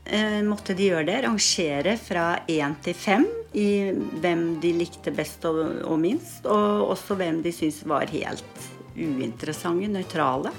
eh, 0.05 0.39
måtte 0.47 0.75
de 0.77 0.87
gjøre 0.93 1.09
det. 1.09 1.17
Rangere 1.25 1.97
fra 1.99 2.25
én 2.47 2.77
til 2.85 2.95
fem 2.95 3.27
i 3.57 3.91
hvem 4.23 4.45
de 4.63 4.71
likte 4.77 5.11
best 5.15 5.43
og, 5.49 5.59
og 5.83 5.99
minst. 5.99 6.47
Og 6.47 6.93
også 6.93 7.19
hvem 7.19 7.41
de 7.43 7.51
syntes 7.51 7.81
var 7.89 8.07
helt 8.13 8.67
uinteressante, 8.95 9.91
nøytrale. 9.91 10.55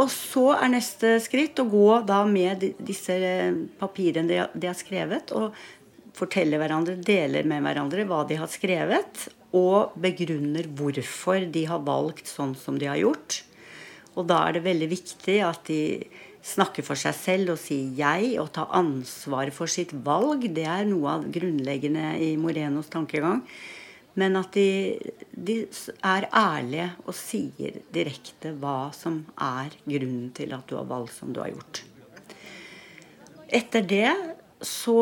Og 0.00 0.08
så 0.12 0.46
er 0.54 0.72
neste 0.72 1.18
skritt 1.20 1.60
å 1.60 1.68
gå 1.68 2.00
da 2.08 2.22
med 2.28 2.64
disse 2.78 3.16
papirene 3.80 4.46
de 4.54 4.70
har 4.70 4.78
skrevet, 4.78 5.34
og 5.36 5.52
fortelle 6.16 6.58
hverandre, 6.60 6.96
deler 7.04 7.46
med 7.48 7.62
hverandre 7.64 8.06
hva 8.08 8.22
de 8.28 8.38
har 8.40 8.50
skrevet, 8.50 9.28
og 9.56 9.94
begrunner 10.00 10.68
hvorfor 10.78 11.44
de 11.52 11.66
har 11.68 11.84
valgt 11.84 12.30
sånn 12.30 12.54
som 12.58 12.78
de 12.80 12.88
har 12.88 13.00
gjort. 13.00 13.42
Og 14.16 14.26
da 14.30 14.44
er 14.46 14.56
det 14.56 14.66
veldig 14.66 14.88
viktig 14.90 15.36
at 15.46 15.64
de 15.68 15.82
snakker 16.46 16.84
for 16.86 16.98
seg 16.98 17.14
selv 17.14 17.52
og 17.54 17.60
sier 17.60 17.90
'jeg' 17.96 18.40
og 18.40 18.52
tar 18.52 18.72
ansvar 18.72 19.50
for 19.52 19.66
sitt 19.66 19.92
valg. 19.92 20.48
Det 20.54 20.64
er 20.64 20.84
noe 20.84 21.08
av 21.08 21.28
grunnleggende 21.30 22.16
i 22.18 22.36
Morenos 22.36 22.88
tankegang. 22.88 23.42
Men 24.20 24.36
at 24.40 24.52
de, 24.52 24.98
de, 25.32 25.62
er 26.04 26.26
ærlige 26.36 26.90
og 27.06 27.16
sier 27.16 27.80
direkte 27.94 28.52
hva 28.60 28.90
som 28.96 29.22
er 29.40 29.72
grunnen 29.86 30.28
til 30.36 30.52
at 30.56 30.66
du 30.68 30.76
har 30.76 30.88
valgt 30.90 31.16
som 31.16 31.32
du 31.32 31.40
har 31.42 31.52
gjort. 31.54 31.82
Etter 33.50 33.82
det 33.82 34.12
så 34.62 35.00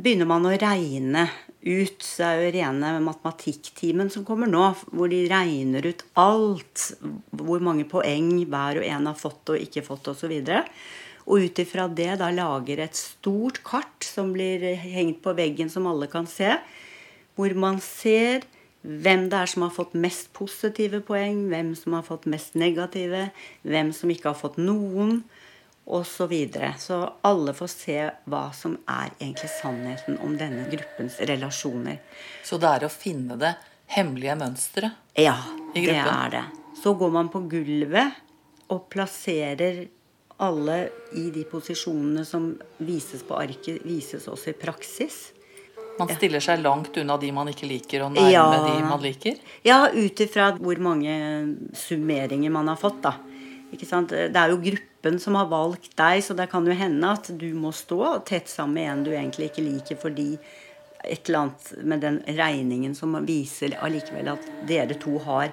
begynner 0.00 0.28
man 0.28 0.48
å 0.48 0.56
regne 0.56 1.28
ut. 1.60 2.00
Det 2.00 2.24
er 2.24 2.40
jo 2.40 2.52
rene 2.56 2.94
matematikktimen 3.04 4.10
som 4.12 4.24
kommer 4.26 4.48
nå, 4.50 4.72
hvor 4.90 5.10
de 5.12 5.20
regner 5.30 5.86
ut 5.86 6.04
alt. 6.18 6.88
Hvor 7.30 7.62
mange 7.64 7.86
poeng 7.88 8.32
hver 8.48 8.80
og 8.80 8.88
en 8.88 9.10
har 9.10 9.18
fått 9.18 9.54
og 9.54 9.60
ikke 9.60 9.84
fått 9.86 10.10
osv. 10.14 10.34
Og 11.28 11.46
ut 11.46 11.62
ifra 11.62 11.86
det 11.92 12.14
da 12.22 12.30
lager 12.34 12.80
et 12.82 12.96
stort 12.96 13.60
kart 13.66 14.06
som 14.06 14.32
blir 14.34 14.64
hengt 14.80 15.20
på 15.22 15.36
veggen, 15.36 15.70
som 15.70 15.86
alle 15.90 16.08
kan 16.10 16.26
se. 16.30 16.56
Hvor 17.38 17.54
man 17.58 17.78
ser 17.84 18.46
hvem 18.80 19.28
det 19.28 19.36
er 19.36 19.50
som 19.52 19.66
har 19.66 19.74
fått 19.74 19.92
mest 19.98 20.30
positive 20.36 21.02
poeng, 21.04 21.44
hvem 21.50 21.74
som 21.76 21.98
har 21.98 22.06
fått 22.06 22.26
mest 22.30 22.56
negative, 22.58 23.28
hvem 23.62 23.92
som 23.96 24.12
ikke 24.12 24.32
har 24.32 24.38
fått 24.40 24.56
noen 24.60 25.20
osv. 25.90 26.06
Så, 26.06 26.26
videre. 26.30 26.74
så 26.78 27.00
alle 27.26 27.54
får 27.56 27.70
se 27.72 27.98
hva 28.30 28.44
som 28.54 28.76
er 28.86 29.10
egentlig 29.18 29.50
sannheten 29.56 30.20
om 30.22 30.36
denne 30.38 30.68
gruppens 30.70 31.18
relasjoner. 31.26 31.98
Så 32.46 32.60
det 32.62 32.68
er 32.70 32.86
å 32.86 32.92
finne 32.92 33.38
det 33.40 33.56
hemmelige 33.90 34.36
mønsteret 34.38 35.18
ja, 35.18 35.34
det 35.74 35.96
er 35.96 36.30
det. 36.30 36.44
Så 36.78 36.94
går 36.94 37.10
man 37.12 37.28
på 37.32 37.42
gulvet 37.50 38.20
og 38.70 38.86
plasserer 38.92 39.82
alle 40.40 40.76
i 41.18 41.26
de 41.34 41.42
posisjonene 41.48 42.22
som 42.24 42.52
vises 42.78 43.24
på 43.26 43.36
arket, 43.36 43.82
vises 43.84 44.28
også 44.30 44.54
i 44.54 44.56
praksis. 44.56 45.18
Man 45.98 46.12
stiller 46.14 46.42
seg 46.44 46.62
langt 46.62 46.96
unna 47.00 47.16
de 47.20 47.32
man 47.34 47.50
ikke 47.50 47.68
liker, 47.68 48.06
og 48.06 48.14
nærme 48.14 48.30
ja. 48.32 48.44
de 48.66 48.76
man 48.86 49.02
liker? 49.02 49.40
Ja, 49.66 49.82
ut 49.92 50.22
ifra 50.22 50.52
hvor 50.56 50.80
mange 50.82 51.16
summeringer 51.76 52.52
man 52.54 52.70
har 52.72 52.78
fått, 52.80 53.02
da. 53.04 53.16
Ikke 53.70 53.86
sant? 53.86 54.10
Det 54.10 54.36
er 54.36 54.50
jo 54.50 54.62
gruppen 54.62 55.18
som 55.22 55.36
har 55.38 55.50
valgt 55.50 55.92
deg, 55.98 56.22
så 56.24 56.34
det 56.38 56.48
kan 56.50 56.66
jo 56.66 56.76
hende 56.76 57.12
at 57.14 57.30
du 57.38 57.48
må 57.54 57.72
stå 57.76 58.16
tett 58.28 58.50
sammen 58.50 58.78
med 58.78 58.90
en 58.90 59.04
du 59.06 59.12
egentlig 59.14 59.50
ikke 59.50 59.66
liker, 59.66 60.00
fordi 60.00 60.30
et 61.04 61.28
eller 61.28 61.46
annet 61.46 61.68
med 61.84 62.02
den 62.04 62.22
regningen 62.26 62.94
som 62.96 63.14
viser 63.24 63.76
allikevel 63.80 64.34
at 64.34 64.48
dere 64.68 64.96
to 65.00 65.16
har 65.24 65.52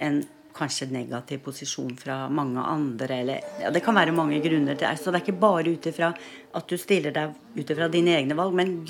en 0.00 0.22
kanskje 0.56 0.88
negativ 0.90 1.42
posisjon 1.44 1.92
fra 1.98 2.22
mange 2.32 2.60
andre. 2.60 3.20
Eller, 3.22 3.40
ja, 3.62 3.70
det 3.70 3.82
kan 3.84 3.96
være 3.96 4.14
mange 4.14 4.40
grunner 4.44 4.74
til 4.74 4.86
det. 4.86 4.96
Så 5.00 5.10
det 5.10 5.20
er 5.20 5.26
ikke 5.26 5.42
bare 5.42 5.74
ut 5.74 5.90
ifra 5.90 6.10
at 6.56 6.68
du 6.68 6.78
stiller 6.80 7.14
deg 7.14 7.34
ut 7.56 7.70
ifra 7.70 7.90
dine 7.92 8.16
egne 8.18 8.36
valg, 8.38 8.56
men 8.56 8.80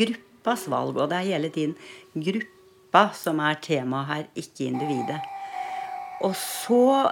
gruppas 0.40 0.68
valg. 0.68 0.96
Og 0.96 1.09
det 1.11 1.16
er 1.16 1.37
hele 1.37 1.50
tiden 1.50 1.76
gruppa 2.14 3.11
som 3.14 3.40
er 3.40 3.61
temaet 3.61 4.09
her, 4.09 4.26
ikke 4.35 4.68
individet. 4.68 5.20
Og 6.22 6.35
så 6.37 7.11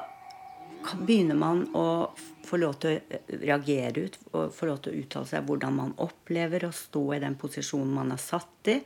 begynner 1.04 1.34
man 1.36 1.66
å 1.74 2.12
få 2.44 2.56
lov 2.56 2.78
til 2.80 2.96
å 2.96 3.18
reagere 3.42 4.06
ut 4.06 4.18
og 4.32 4.52
få 4.54 4.66
lov 4.68 4.78
til 4.80 4.94
å 4.94 5.00
uttale 5.02 5.28
seg 5.28 5.44
hvordan 5.44 5.74
man 5.74 5.94
opplever 6.00 6.64
å 6.64 6.72
stå 6.72 7.02
i 7.14 7.20
den 7.20 7.36
posisjonen 7.36 7.92
man 7.92 8.12
er 8.12 8.20
satt 8.20 8.70
i. 8.72 8.78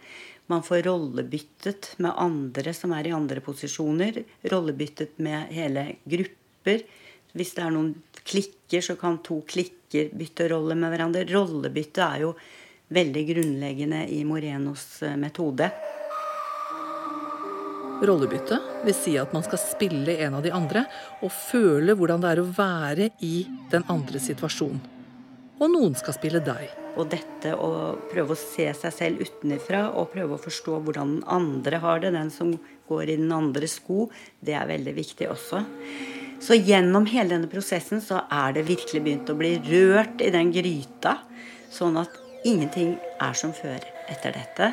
Man 0.50 0.64
får 0.66 0.82
rollebyttet 0.88 1.92
med 2.02 2.16
andre 2.18 2.72
som 2.74 2.92
er 2.92 3.06
i 3.06 3.14
andre 3.14 3.40
posisjoner. 3.40 4.24
Rollebyttet 4.50 5.20
med 5.22 5.52
hele 5.54 5.92
grupper. 6.02 6.82
Hvis 7.32 7.54
det 7.56 7.62
er 7.64 7.72
noen 7.72 7.94
klikker, 8.26 8.82
så 8.82 8.98
kan 8.98 9.20
to 9.24 9.40
klikker 9.48 10.10
bytte 10.18 10.48
rolle 10.50 10.74
med 10.78 10.92
hverandre. 10.92 11.24
Rollebytte 11.30 12.02
er 12.02 12.26
jo 12.26 12.34
veldig 12.94 13.24
grunnleggende 13.32 14.04
i 14.12 14.22
Morenos 14.28 14.86
eh, 15.02 15.16
metode. 15.20 15.70
Rollebytte 18.02 18.58
vil 18.82 18.96
si 18.96 19.14
at 19.20 19.34
man 19.34 19.44
skal 19.46 19.60
spille 19.62 20.16
en 20.24 20.34
av 20.38 20.42
de 20.42 20.50
andre 20.54 20.84
og 21.22 21.30
føle 21.30 21.94
hvordan 21.94 22.24
det 22.24 22.32
er 22.32 22.42
å 22.42 22.48
være 22.56 23.12
i 23.22 23.36
den 23.70 23.86
andre 23.92 24.22
situasjonen. 24.22 24.80
Og 25.62 25.70
noen 25.70 25.94
skal 25.94 26.16
spille 26.16 26.40
deg. 26.42 26.72
Og 26.98 27.06
dette 27.12 27.52
å 27.54 27.94
prøve 28.10 28.34
å 28.34 28.38
se 28.40 28.66
seg 28.74 28.94
selv 28.96 29.22
utenfra 29.22 29.84
og 29.94 30.10
prøve 30.10 30.34
å 30.34 30.42
forstå 30.42 30.80
hvordan 30.82 31.12
den 31.14 31.28
andre 31.30 31.78
har 31.84 32.02
det, 32.02 32.10
den 32.16 32.32
som 32.34 32.56
går 32.90 33.12
i 33.12 33.18
den 33.20 33.30
andres 33.32 33.78
sko, 33.78 34.08
det 34.42 34.56
er 34.58 34.66
veldig 34.68 34.96
viktig 34.96 35.30
også. 35.30 35.62
Så 36.42 36.58
gjennom 36.58 37.06
hele 37.06 37.36
denne 37.36 37.50
prosessen 37.50 38.02
så 38.02 38.24
er 38.26 38.56
det 38.56 38.66
virkelig 38.66 39.04
begynt 39.04 39.30
å 39.30 39.38
bli 39.38 39.54
rørt 39.62 40.24
i 40.24 40.32
den 40.34 40.50
gryta, 40.50 41.20
sånn 41.70 42.00
at 42.02 42.18
ingenting 42.44 42.96
er 43.22 43.36
som 43.38 43.52
før 43.54 43.84
etter 44.10 44.34
dette. 44.34 44.72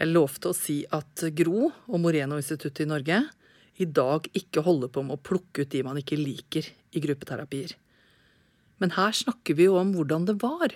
Jeg 0.00 0.08
lovte 0.08 0.50
å 0.50 0.56
si 0.56 0.80
at 0.96 1.26
Gro 1.36 1.68
og 1.68 1.98
Moreno-instituttet 2.00 2.86
i 2.86 2.88
Norge 2.88 3.18
i 3.80 3.86
dag 3.88 4.24
ikke 4.36 4.64
holder 4.64 4.88
på 4.92 5.04
med 5.04 5.18
å 5.18 5.24
plukke 5.24 5.64
ut 5.64 5.72
de 5.72 5.82
man 5.84 6.00
ikke 6.00 6.16
liker 6.16 6.70
i 6.96 7.02
gruppeterapier. 7.04 7.74
Men 8.80 8.96
her 8.96 9.12
snakker 9.12 9.58
vi 9.58 9.68
jo 9.68 9.76
om 9.76 9.92
hvordan 9.92 10.24
det 10.28 10.38
var. 10.40 10.72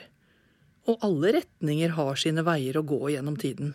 Og 0.85 1.01
alle 1.05 1.33
retninger 1.39 1.97
har 1.97 2.21
sine 2.21 2.45
veier 2.45 2.77
å 2.77 2.85
gå 2.85 3.01
gjennom 3.15 3.41
tiden. 3.41 3.73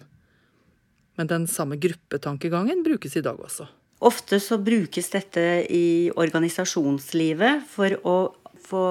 Men 1.17 1.33
den 1.33 1.49
samme 1.49 1.79
gruppetankegangen 1.81 2.85
brukes 2.85 3.17
i 3.17 3.25
dag 3.25 3.41
også. 3.41 3.65
Ofte 3.99 4.39
så 4.39 4.57
brukes 4.63 5.09
dette 5.11 5.41
i 5.67 6.09
organisasjonslivet 6.15 7.65
for 7.67 7.97
å 8.07 8.17
få 8.69 8.83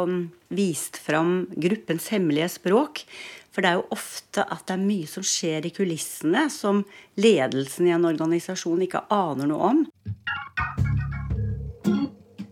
vist 0.52 0.98
fram 1.00 1.46
gruppens 1.56 2.10
hemmelige 2.12 2.50
språk. 2.58 3.04
For 3.48 3.64
det 3.64 3.70
er 3.70 3.78
jo 3.78 3.96
ofte 3.96 4.44
at 4.44 4.66
det 4.68 4.76
er 4.76 4.84
mye 4.84 5.08
som 5.08 5.24
skjer 5.24 5.64
i 5.66 5.72
kulissene 5.74 6.44
som 6.52 6.82
ledelsen 7.18 7.88
i 7.88 7.94
en 7.96 8.04
organisasjon 8.08 8.84
ikke 8.84 9.06
aner 9.14 9.48
noe 9.48 9.70
om. 9.72 9.80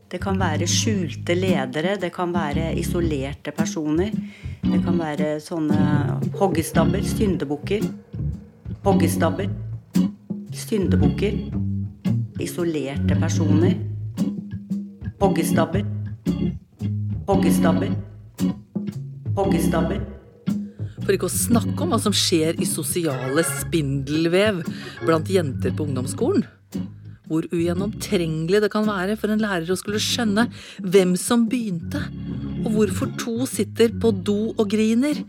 Det 0.07 0.23
kan 0.23 0.39
være 0.41 0.69
skjulte 0.71 1.35
ledere, 1.37 1.97
det 2.01 2.13
kan 2.15 2.33
være 2.33 2.71
isolerte 2.81 3.53
personer. 3.53 4.15
Det 4.65 4.81
kan 4.87 4.97
være 4.97 5.37
sånne 5.45 5.79
hoggestabber, 6.41 7.05
syndebukker. 7.05 7.85
Hoggestabber, 8.87 9.51
syndebukker. 10.57 11.66
Isolerte 12.39 13.17
personer. 13.17 13.77
Hoggestabber. 15.21 15.85
Hoggestabber. 17.27 17.95
Hoggestabber. 19.37 20.03
For 21.01 21.15
ikke 21.15 21.31
å 21.31 21.33
snakke 21.33 21.81
om 21.81 21.95
hva 21.95 22.01
som 22.03 22.13
skjer 22.13 22.61
i 22.61 22.69
sosiale 22.69 23.45
spindelvev 23.47 24.61
blant 25.07 25.33
jenter 25.33 25.73
på 25.73 25.87
ungdomsskolen. 25.87 26.45
Hvor 27.27 27.49
ugjennomtrengelig 27.49 28.61
det 28.67 28.71
kan 28.75 28.85
være 28.85 29.17
for 29.17 29.33
en 29.33 29.41
lærer 29.41 29.73
å 29.73 29.79
skulle 29.81 30.03
skjønne 30.03 30.49
hvem 30.85 31.17
som 31.17 31.49
begynte, 31.49 32.05
og 32.67 32.71
hvorfor 32.77 33.17
to 33.17 33.49
sitter 33.49 33.97
på 33.97 34.13
do 34.13 34.53
og 34.53 34.67
griner, 34.77 35.25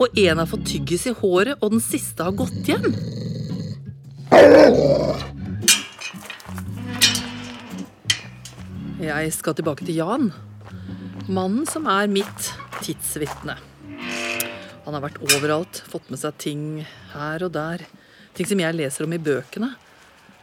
og 0.00 0.18
én 0.18 0.40
har 0.40 0.50
fått 0.50 0.66
tyggis 0.72 1.06
i 1.06 1.14
håret, 1.14 1.60
og 1.60 1.76
den 1.76 1.84
siste 1.84 2.26
har 2.26 2.34
gått 2.34 2.66
hjem. 2.66 2.90
Jeg 9.00 9.30
skal 9.32 9.54
tilbake 9.56 9.86
til 9.88 9.96
Jan, 9.96 10.26
mannen 11.32 11.62
som 11.64 11.86
er 11.88 12.10
mitt 12.12 12.50
tidsvitne. 12.84 13.54
Han 14.84 14.92
har 14.92 15.00
vært 15.06 15.16
overalt, 15.24 15.80
fått 15.88 16.10
med 16.12 16.20
seg 16.20 16.36
ting 16.42 16.64
her 17.14 17.46
og 17.46 17.54
der. 17.54 17.86
Ting 18.36 18.50
som 18.50 18.60
jeg 18.60 18.76
leser 18.76 19.06
om 19.06 19.14
i 19.16 19.20
bøkene. 19.24 19.70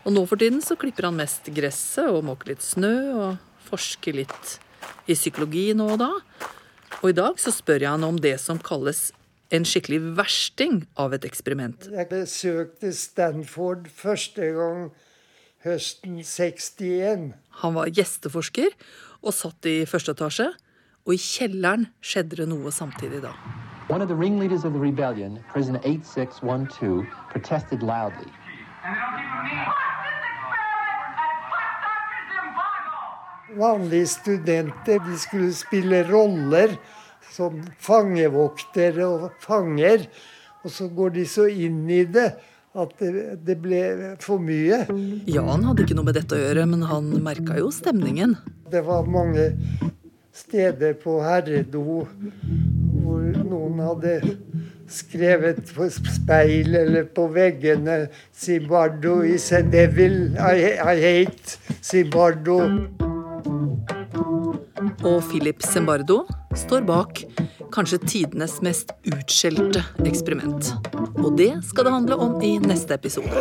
Og 0.09 0.15
nå 0.15 0.23
for 0.25 0.41
tiden 0.41 0.63
så 0.65 0.73
klipper 0.79 1.05
han 1.05 1.19
mest 1.19 1.51
gresset 1.53 2.09
og 2.09 2.25
måker 2.25 2.55
litt 2.55 2.65
snø 2.65 2.95
og 3.11 3.61
forsker 3.67 4.17
litt 4.23 4.57
i 5.05 5.13
psykologi 5.13 5.67
nå 5.77 5.91
og 5.93 6.01
da. 6.01 6.11
Og 7.03 7.11
i 7.11 7.17
dag 7.19 7.37
så 7.37 7.53
spør 7.53 7.85
jeg 7.85 7.93
han 7.93 8.09
om 8.09 8.17
det 8.17 8.39
som 8.41 8.57
kalles 8.57 9.11
en 9.53 9.69
skikkelig 9.69 10.01
versting 10.17 10.87
av 10.97 11.13
et 11.13 11.29
eksperiment. 11.29 11.91
Jeg 11.93 12.09
besøkte 12.09 12.89
Stanford 12.89 13.85
første 13.93 14.49
gang 14.57 14.87
høsten 15.65 16.19
61. 16.23 17.31
Han 17.61 17.77
var 17.77 17.89
gjesteforsker 17.89 18.73
og 19.23 19.33
satt 19.33 19.65
i 19.69 19.79
første 19.89 20.13
etasje. 20.13 20.51
Og 21.07 21.15
i 21.15 21.21
kjelleren 21.21 21.87
skjedde 22.03 22.41
det 22.41 22.49
noe 22.51 22.71
samtidig 22.75 23.21
da. 23.23 23.31
One 23.87 24.03
of 24.03 24.09
the 24.09 24.15
ringleaders 24.15 24.65
of 24.65 24.73
the 24.73 24.79
rebellion, 24.79 25.39
prisoner 25.53 25.79
8612, 25.85 27.07
protested 27.31 27.81
loudly. 27.81 28.27
Vanlige 33.55 34.07
studenter 34.07 34.99
de 34.99 35.15
skulle 35.17 35.53
spille 35.55 36.03
roller 36.11 36.75
som 37.31 37.63
fangevoktere 37.79 39.07
og 39.07 39.31
fanger. 39.39 40.03
Og 40.63 40.71
så 40.75 40.89
går 40.91 41.15
de 41.15 41.25
så 41.25 41.47
inn 41.47 41.85
i 41.89 42.03
det 42.03 42.33
at 42.75 42.93
det, 42.99 43.55
ble 43.63 43.81
for 44.21 44.41
mye. 44.43 44.83
Jan 45.29 45.63
hadde 45.65 45.85
ikke 45.85 45.97
noe 45.97 46.07
med 46.09 46.17
dette 46.19 46.37
å 46.37 46.41
gjøre, 46.41 46.65
men 46.69 46.83
han 46.89 47.09
merka 47.25 47.57
jo 47.57 47.71
stemningen. 47.73 48.35
Det 48.69 48.83
var 48.85 49.07
mange 49.09 49.53
steder 50.37 50.97
på 51.01 51.17
herredo 51.25 51.81
hvor 51.81 53.23
noen 53.23 53.79
hadde 53.81 54.17
skrevet 54.87 55.63
på 55.73 55.87
speil 55.89 56.75
eller 56.77 57.07
på 57.11 57.25
veggene 57.33 58.07
'Zimbardo 58.31 59.21
is 59.25 59.51
a 59.51 59.63
devil. 59.63 60.37
I, 60.37 60.77
I 60.77 60.95
hate 61.01 61.57
Zimbardo'. 61.81 62.87
Og 65.07 65.23
Philip 65.29 65.61
Zimbardo 65.63 66.23
står 66.55 66.85
bak 66.87 67.23
kanskje 67.73 67.99
tidenes 68.05 68.59
mest 68.65 68.93
utskjelte 69.07 69.83
eksperiment. 70.05 70.73
Og 71.23 71.37
det 71.37 71.53
skal 71.67 71.87
det 71.87 71.93
handle 71.93 72.19
om 72.27 72.41
i 72.43 72.57
neste 72.63 72.97
episode. 72.97 73.31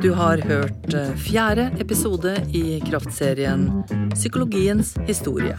Du 0.00 0.12
har 0.16 0.40
hørt 0.48 0.94
eh, 0.94 1.10
fjerde 1.16 1.66
episode 1.78 2.32
i 2.56 2.80
kraftserien 2.80 3.66
Psykologiens 4.14 4.94
historie. 5.06 5.58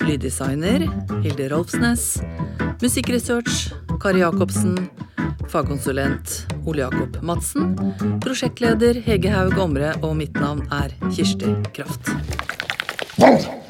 Lyddesigner 0.00 0.86
Hilde 1.24 1.48
Rolfsnes. 1.50 2.22
Musikkresearch 2.82 3.72
Kari 4.00 4.22
Jacobsen. 4.22 4.78
Fagkonsulent 5.48 6.46
Ole 6.64 6.86
Jakob 6.86 7.22
Madsen. 7.22 7.74
Prosjektleder 8.22 8.94
Hege 8.94 9.34
Haug 9.34 9.58
Omre, 9.58 9.94
og 10.02 10.16
mitt 10.22 10.38
navn 10.38 10.62
er 10.70 10.94
Kirsti 11.10 11.56
Kraft. 11.74 12.14
Whoa! 13.16 13.63